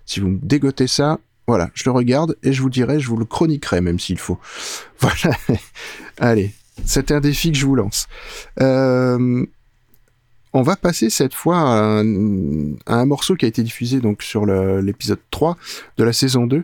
[0.06, 3.18] Si vous me dégotez ça, voilà, je le regarde et je vous dirai, je vous
[3.18, 4.40] le chroniquerai même s'il faut.
[5.00, 5.38] Voilà.
[6.20, 6.54] Allez,
[6.86, 8.08] c'est un défi que je vous lance.
[8.62, 9.46] Euh,
[10.56, 15.20] on va passer cette fois à un, morceau qui a été diffusé donc sur l'épisode
[15.30, 15.58] 3
[15.98, 16.64] de la saison 2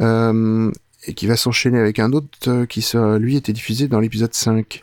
[0.00, 0.72] euh,
[1.06, 4.32] et qui va s'enchaîner avec un autre euh, qui sera, lui était diffusé dans l'épisode
[4.32, 4.82] 5.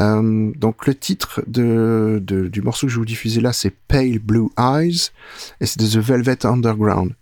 [0.00, 5.08] Euh, donc le titre du morceau que je vous diffuser là c'est Pale Blue Eyes
[5.62, 7.14] et c'est de The Velvet Underground.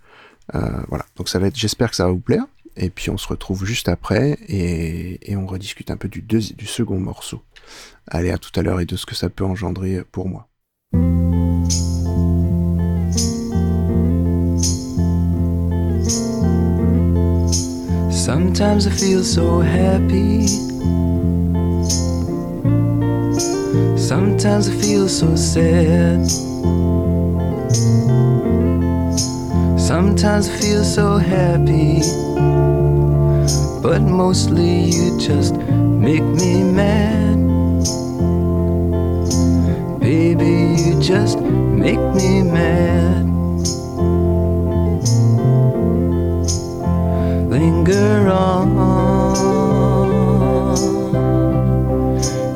[0.52, 2.44] Voilà, donc j'espère que ça va vous plaire.
[2.76, 6.98] Et puis on se retrouve juste après et, on rediscute un peu du, du second
[6.98, 7.40] morceau.
[8.08, 10.48] Allez, à tout à l'heure et de ce que ça peut engendrer pour moi.
[18.56, 20.46] Sometimes I feel so happy.
[23.96, 26.26] Sometimes I feel so sad.
[29.78, 32.00] Sometimes I feel so happy.
[33.82, 37.55] But mostly you just make me mad.
[40.06, 43.26] Baby, you just make me mad.
[47.50, 48.68] linger on.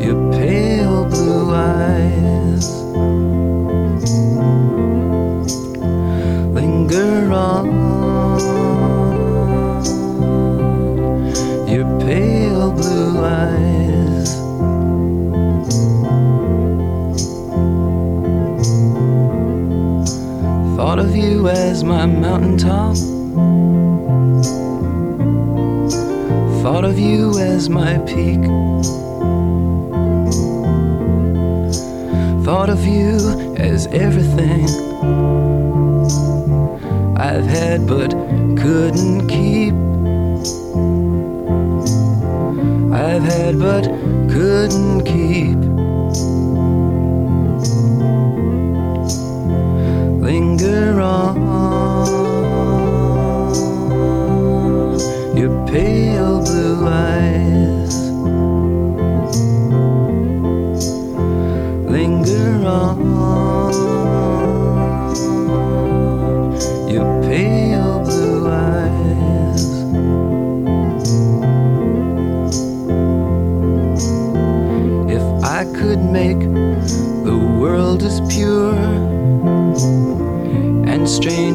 [0.01, 2.69] Your pale blue eyes.
[6.55, 7.80] Linger on
[21.49, 22.97] as my mountaintop
[26.62, 28.41] Thought of you as my peak.
[32.45, 34.66] Thought of you as everything
[37.16, 38.11] I've had but
[38.61, 39.72] couldn't keep.
[42.93, 43.84] I've had but
[44.30, 45.70] couldn't keep.
[50.41, 51.36] Linger on
[55.36, 57.30] your pale blue eyes.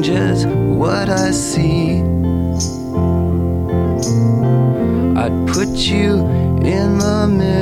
[0.06, 2.00] Strange as what I see.
[5.16, 6.26] I'd put you
[6.62, 7.55] in the mirror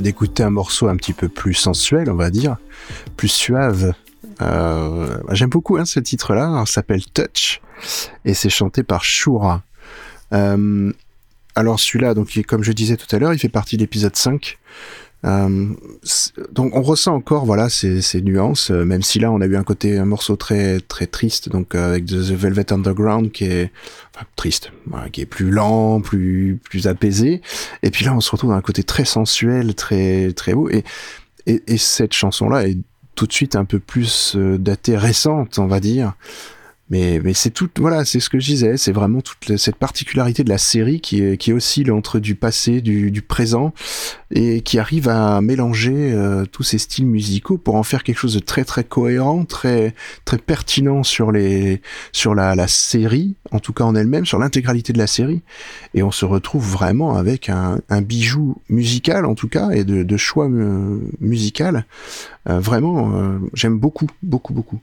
[0.00, 2.56] d'écouter un morceau un petit peu plus sensuel, on va dire,
[3.16, 3.92] plus suave.
[4.40, 7.60] Euh, J'aime beaucoup hein, ce titre-là, ça s'appelle Touch,
[8.24, 9.62] et c'est chanté par Shura.
[10.32, 10.92] Euh,
[11.54, 14.58] alors celui-là, donc comme je disais tout à l'heure, il fait partie de l'épisode 5.
[15.24, 15.68] Euh,
[16.50, 19.56] donc on ressent encore voilà ces, ces nuances, euh, même si là on a eu
[19.56, 23.70] un côté un morceau très très triste, donc euh, avec The Velvet Underground qui est
[24.14, 24.72] enfin, triste,
[25.12, 27.40] qui est plus lent, plus plus apaisé,
[27.84, 30.82] et puis là on se retrouve dans un côté très sensuel, très très beau, et
[31.46, 32.78] et, et cette chanson là est
[33.14, 36.14] tout de suite un peu plus datée, récente, on va dire.
[36.92, 40.50] Mais, c'est tout, voilà, c'est ce que je disais, c'est vraiment toute cette particularité de
[40.50, 43.72] la série qui, oscille entre du passé, du, présent,
[44.30, 48.34] et qui arrive à mélanger euh, tous ces styles musicaux pour en faire quelque chose
[48.34, 49.94] de très très cohérent, très
[50.26, 51.80] très pertinent sur les
[52.12, 55.40] sur la, série, en tout cas en elle-même, sur l'intégralité de la série,
[55.94, 60.46] et on se retrouve vraiment avec un, bijou musical en tout cas et de, choix
[60.46, 61.86] euh, musical.
[62.50, 64.80] Euh, vraiment, j'aime beaucoup, beaucoup, beaucoup.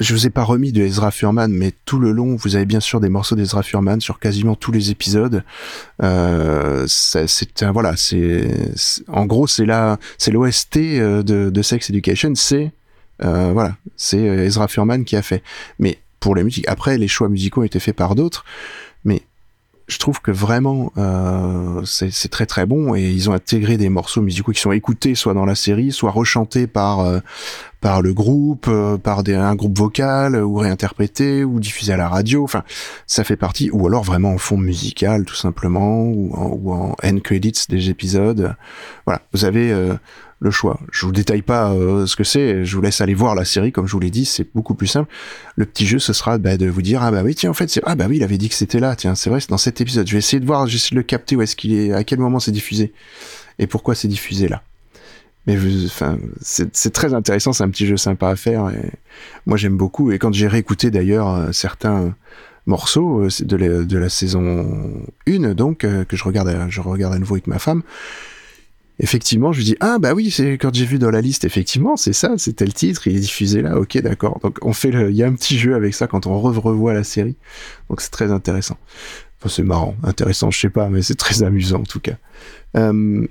[0.00, 2.80] Je vous ai pas remis de Ezra Furman, mais tout le long, vous avez bien
[2.80, 5.44] sûr des morceaux d'Ezra Furman sur quasiment tous les épisodes.
[6.02, 8.48] Euh, c'est voilà, c'est
[9.06, 12.72] en gros c'est la c'est l'OST euh, de, de Sex Education, c'est
[13.22, 15.42] euh, voilà, c'est euh, Ezra Furman qui a fait.
[15.78, 18.44] Mais pour les musiques, après les choix musicaux ont été faits par d'autres,
[19.88, 24.22] je trouve que vraiment euh, c'est très très bon et ils ont intégré des morceaux
[24.22, 27.20] musicaux qui sont écoutés soit dans la série, soit rechantés par euh,
[27.80, 32.08] par le groupe, euh, par des, un groupe vocal ou réinterprétés ou diffusés à la
[32.08, 32.44] radio.
[32.44, 32.62] Enfin,
[33.06, 36.96] ça fait partie ou alors vraiment en fond musical tout simplement ou en, ou en
[37.04, 38.54] end credits des épisodes.
[39.04, 39.94] Voilà, vous avez euh,
[40.42, 40.80] le choix.
[40.90, 43.70] Je vous détaille pas euh, ce que c'est, je vous laisse aller voir la série
[43.70, 45.10] comme je vous l'ai dit, c'est beaucoup plus simple.
[45.56, 47.70] Le petit jeu ce sera bah, de vous dire ah bah oui tiens en fait
[47.70, 49.58] c'est ah bah oui il avait dit que c'était là tiens c'est vrai c'est dans
[49.58, 50.06] cet épisode.
[50.06, 52.18] Je vais essayer de voir, j'essaie de le capter où est-ce qu'il est, à quel
[52.18, 52.92] moment c'est diffusé
[53.58, 54.62] et pourquoi c'est diffusé là.
[55.46, 58.68] Mais enfin, c'est très intéressant, c'est un petit jeu sympa à faire.
[58.68, 58.92] Et
[59.44, 60.12] moi, j'aime beaucoup.
[60.12, 62.14] Et quand j'ai réécouté d'ailleurs euh, certains
[62.66, 64.94] morceaux euh, c'est de la, saison
[65.26, 67.82] 1, donc que je regarde, je regarde à nouveau avec ma femme.
[68.98, 71.96] Effectivement, je lui dis ah bah oui, c'est quand j'ai vu dans la liste, effectivement,
[71.96, 74.38] c'est ça, c'était le titre, il est diffusé là, ok, d'accord.
[74.42, 76.92] Donc on fait, il y a un petit jeu avec ça quand on re- revoit
[76.92, 77.34] la série,
[77.88, 78.76] donc c'est très intéressant.
[79.40, 82.16] Enfin, c'est marrant, intéressant, je sais pas, mais c'est très amusant en tout cas.
[82.76, 83.26] Euh,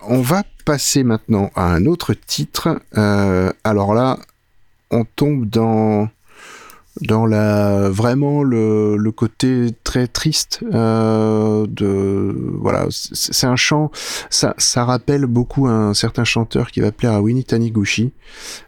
[0.00, 2.80] on va passer maintenant à un autre titre.
[2.96, 4.18] Euh, alors là,
[4.90, 6.08] on tombe dans
[7.02, 13.90] dans la vraiment le, le côté très triste euh, de voilà c'est un chant
[14.30, 18.12] ça ça rappelle beaucoup un certain chanteur qui va plaire à Winnie Taniguchi.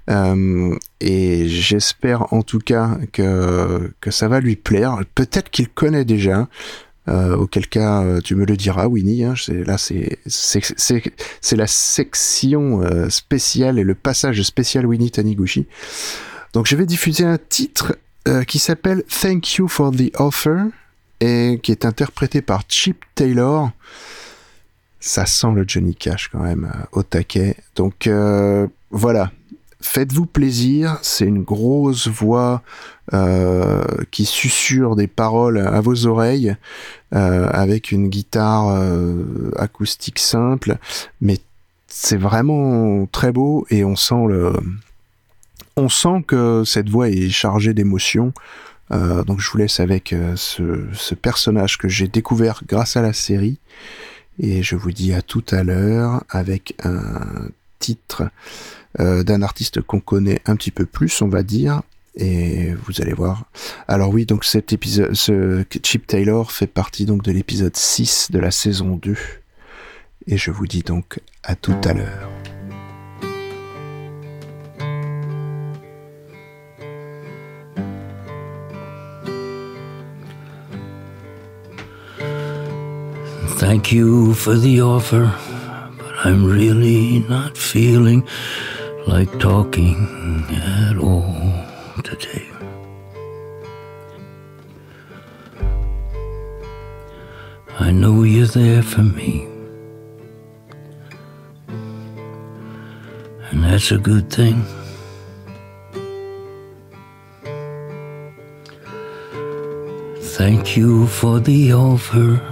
[0.09, 4.99] Euh, et j'espère en tout cas que que ça va lui plaire.
[5.15, 6.49] Peut-être qu'il connaît déjà
[7.09, 11.03] euh, auquel cas euh, tu me le diras Winnie hein, là c'est c'est c'est
[11.41, 15.67] c'est la section euh, spéciale et le passage spécial Winnie Taniguchi.
[16.53, 17.97] Donc je vais diffuser un titre
[18.29, 20.65] euh, qui s'appelle Thank You for the Offer
[21.21, 23.71] et qui est interprété par Chip Taylor.
[25.01, 27.57] Ça sent le Johnny Cash quand même euh, au taquet.
[27.77, 29.31] Donc euh, voilà,
[29.81, 30.99] faites-vous plaisir.
[31.01, 32.63] C'est une grosse voix
[34.13, 36.55] qui susurre des paroles à vos oreilles
[37.11, 38.81] avec une guitare
[39.57, 40.77] acoustique simple,
[41.21, 41.39] mais
[41.89, 44.53] c'est vraiment très beau et on sent le
[45.81, 48.33] on sent que cette voix est chargée d'émotions.
[48.93, 53.03] Euh, donc je vous laisse avec euh, ce, ce personnage que j'ai découvert grâce à
[53.03, 53.59] la série.
[54.39, 58.31] Et je vous dis à tout à l'heure avec un titre
[58.99, 61.83] euh, d'un artiste qu'on connaît un petit peu plus, on va dire.
[62.17, 63.45] Et vous allez voir.
[63.87, 68.39] Alors oui, donc cet épisode, ce Chip Taylor fait partie donc de l'épisode 6 de
[68.39, 69.17] la saison 2.
[70.27, 72.60] Et je vous dis donc à tout à l'heure.
[83.61, 85.31] Thank you for the offer,
[85.99, 88.27] but I'm really not feeling
[89.07, 91.67] like talking at all
[92.03, 92.49] today.
[97.79, 99.47] I know you're there for me,
[103.51, 104.65] and that's a good thing.
[110.39, 112.50] Thank you for the offer.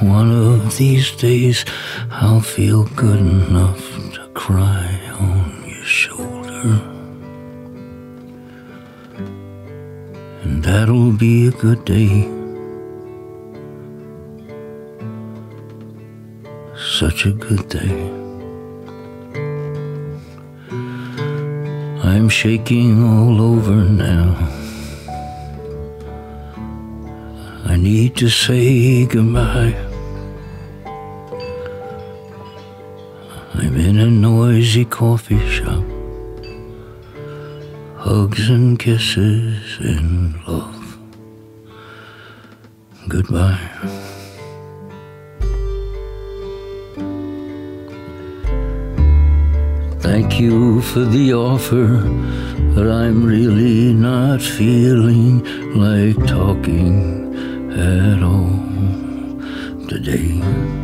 [0.00, 1.62] One of these days,
[2.10, 3.84] I'll feel good enough
[4.14, 6.80] to cry on your shoulder.
[10.42, 12.26] And that'll be a good day.
[16.78, 17.92] Such a good day.
[22.02, 24.34] I'm shaking all over now.
[27.66, 29.89] I need to say goodbye.
[34.60, 35.82] busy coffee shop.
[37.96, 40.98] Hugs and kisses in love.
[43.08, 43.70] Goodbye.
[50.00, 51.86] Thank you for the offer,
[52.74, 55.42] but I'm really not feeling
[55.74, 56.92] like talking
[57.72, 58.60] at all
[59.88, 60.79] today.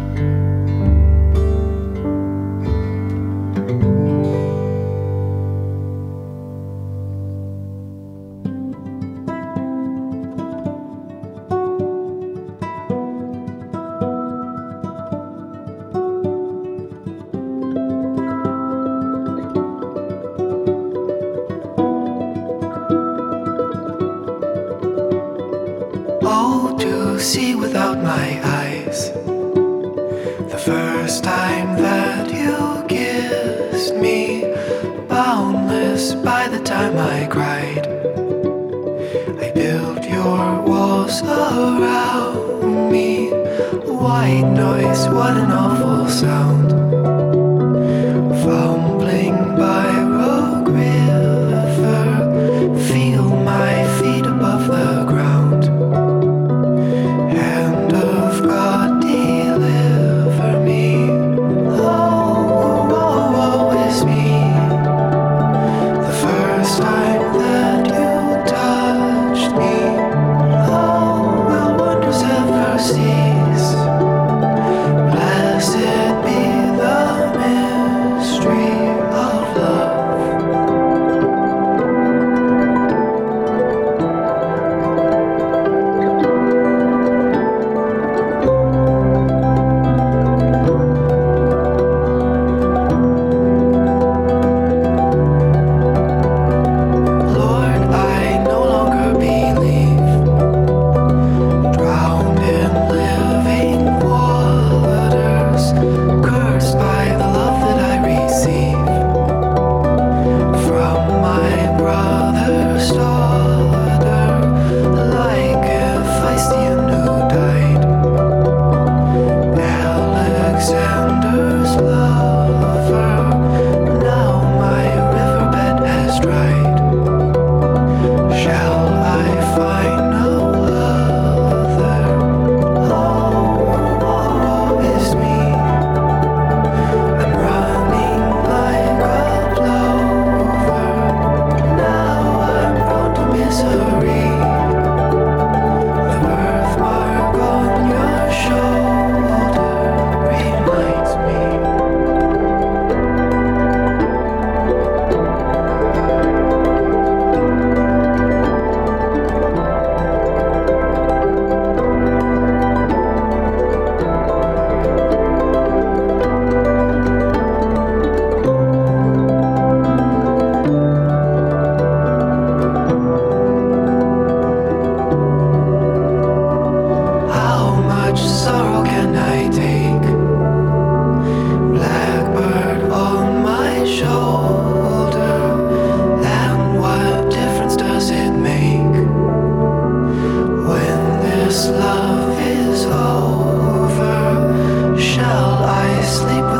[195.86, 196.55] I sleep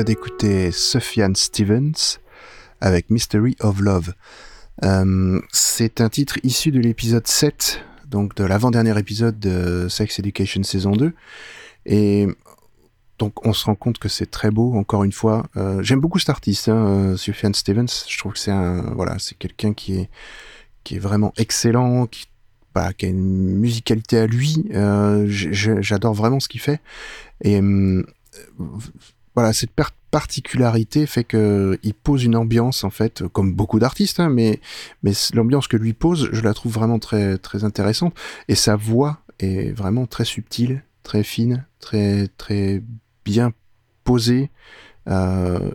[0.00, 2.18] vient d'écouter Sufjan Stevens
[2.80, 4.14] avec Mystery of Love.
[4.82, 10.62] Euh, c'est un titre issu de l'épisode 7, donc de l'avant-dernier épisode de Sex Education
[10.62, 11.12] saison 2.
[11.84, 12.26] Et
[13.18, 15.44] donc on se rend compte que c'est très beau, encore une fois.
[15.58, 17.16] Euh, j'aime beaucoup cet artiste, hein,
[17.52, 18.06] Stevens.
[18.08, 20.08] Je trouve que c'est un, voilà, c'est quelqu'un qui est,
[20.82, 22.24] qui est vraiment excellent, qui
[22.74, 24.64] bah, a une musicalité à lui.
[24.72, 26.80] Euh, j'adore vraiment ce qu'il fait.
[27.42, 27.60] Et
[29.34, 29.70] voilà, cette
[30.10, 34.60] particularité fait que il pose une ambiance en fait, comme beaucoup d'artistes, hein, mais
[35.32, 38.14] l'ambiance que lui pose, je la trouve vraiment très très intéressante.
[38.48, 42.82] Et sa voix est vraiment très subtile, très fine, très très
[43.24, 43.52] bien
[44.04, 44.50] posée.
[45.08, 45.70] Euh,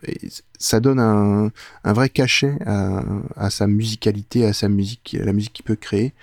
[0.60, 1.52] ça donne un,
[1.84, 3.04] un vrai cachet à,
[3.36, 6.14] à sa musicalité, à sa musique, à la musique qu'il peut créer.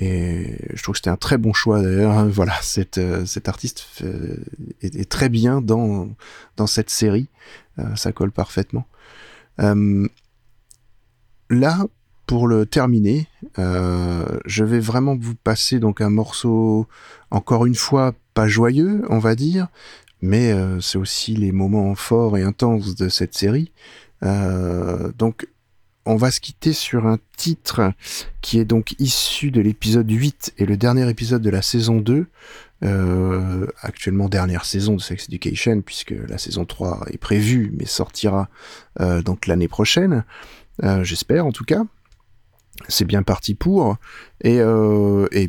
[0.00, 2.26] Et je trouve que c'était un très bon choix d'ailleurs.
[2.28, 4.36] Voilà, cet, euh, cet artiste euh,
[4.80, 6.08] est, très bien dans,
[6.56, 7.28] dans cette série.
[7.78, 8.86] Euh, ça colle parfaitement.
[11.50, 11.86] Là,
[12.26, 13.26] pour le terminer,
[13.56, 16.86] je vais vraiment vous passer donc un morceau,
[17.30, 19.66] encore une fois, pas joyeux, on va dire,
[20.22, 23.72] mais c'est aussi les moments forts et intenses de cette série.
[24.22, 25.48] Donc,
[26.04, 27.92] on va se quitter sur un titre
[28.40, 32.26] qui est donc issu de l'épisode 8 et le dernier épisode de la saison 2.
[32.84, 38.48] Euh, actuellement dernière saison de Sex Education puisque la saison 3 est prévue mais sortira
[39.00, 40.24] euh, donc l'année prochaine.
[40.84, 41.82] Euh, J'espère en tout cas.
[42.86, 43.96] C'est bien parti pour.
[44.44, 44.60] Et,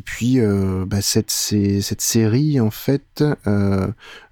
[0.04, 0.40] puis,
[0.86, 3.22] bah, cette, cette série, en fait,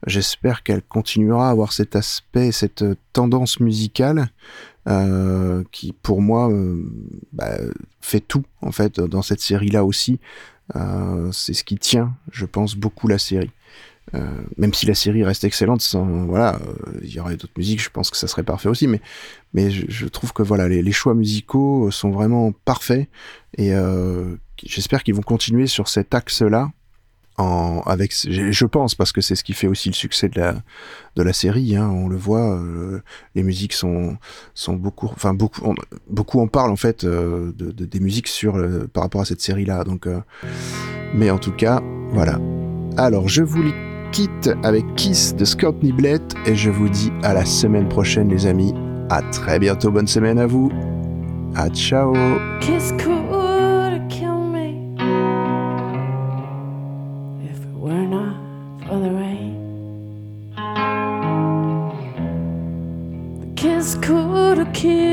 [0.04, 4.30] j'espère qu'elle continuera à avoir cet aspect, cette tendance musicale
[4.88, 6.82] euh, qui, pour moi, euh,
[7.32, 7.58] bah,
[8.00, 10.18] fait tout, en fait, dans cette série-là aussi.
[10.76, 13.50] Euh, c'est ce qui tient, je pense, beaucoup la série.
[14.56, 16.58] Même si la série reste excellente, sans, voilà,
[17.02, 19.02] il y aurait d'autres musiques, je pense que ça serait parfait aussi, mais,
[19.52, 23.06] mais je, trouve que voilà, les, choix musicaux sont vraiment parfaits
[23.58, 23.70] et
[24.64, 26.70] j'espère qu'ils vont continuer sur cet axe-là.
[27.38, 30.54] En, avec, je pense parce que c'est ce qui fait aussi le succès de la
[31.16, 31.76] de la série.
[31.76, 33.00] Hein, on le voit, euh,
[33.36, 34.16] les musiques sont
[34.54, 35.74] sont beaucoup, enfin beaucoup, on-
[36.10, 39.24] beaucoup en parlent en fait euh, de, de- des musiques sur euh, par rapport à
[39.24, 39.84] cette série-là.
[39.84, 40.18] Donc, euh,
[41.14, 41.80] mais en tout cas,
[42.12, 42.38] voilà.
[42.96, 43.62] Alors, je vous
[44.10, 48.46] quitte avec Kiss de Scott Niblett et je vous dis à la semaine prochaine, les
[48.46, 48.74] amis.
[49.10, 49.90] À très bientôt.
[49.92, 50.70] Bonne semaine à vous.
[51.54, 52.12] À ciao.
[64.78, 65.07] kid.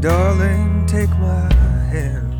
[0.00, 1.52] Darling, take my
[1.90, 2.34] hand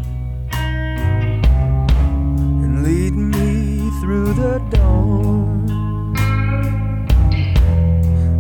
[2.63, 5.67] and lead me through the dawn.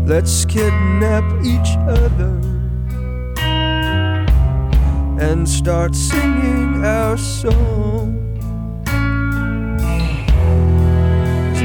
[0.06, 2.40] Let's kidnap each other
[5.20, 8.18] and start singing our song.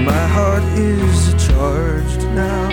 [0.06, 2.70] my heart is charged now.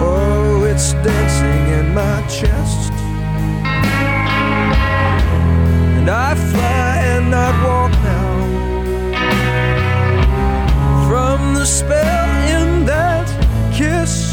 [0.00, 2.87] Oh, it's dancing in my chest.
[6.08, 8.38] I fly and I walk now
[11.06, 13.28] from the spell in that
[13.74, 14.27] kiss.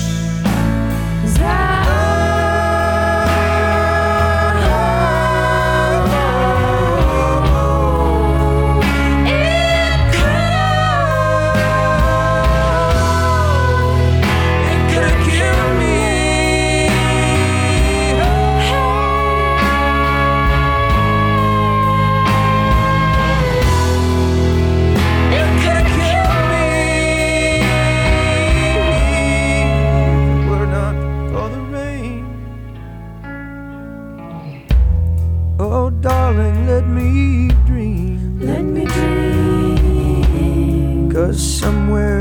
[41.65, 42.14] somewhere.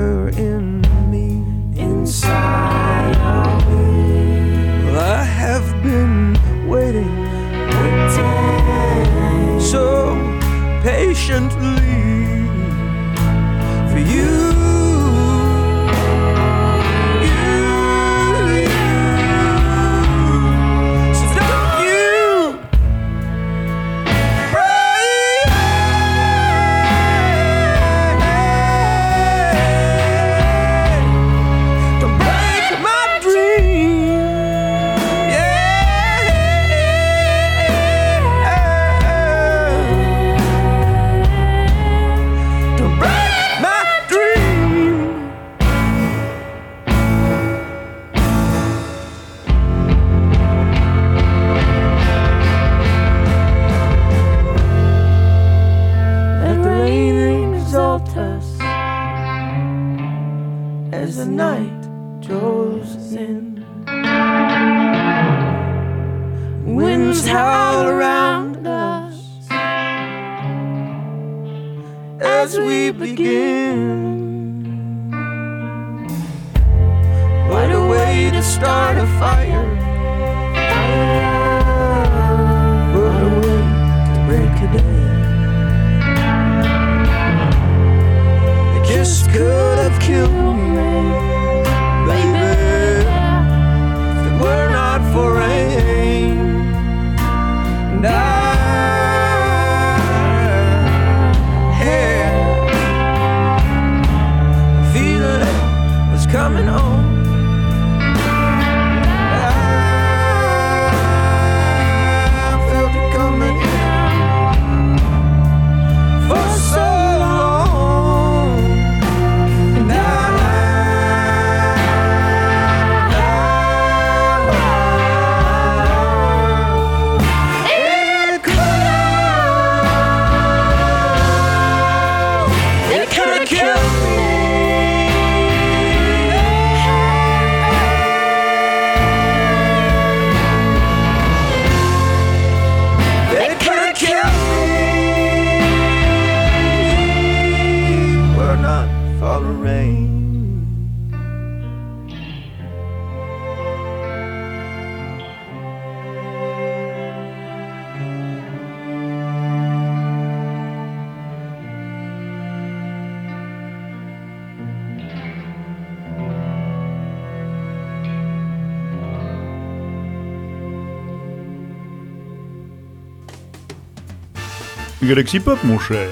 [175.15, 176.09] Galaxy mon cher.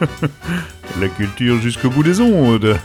[1.00, 2.76] La culture jusqu'au bout des ondes.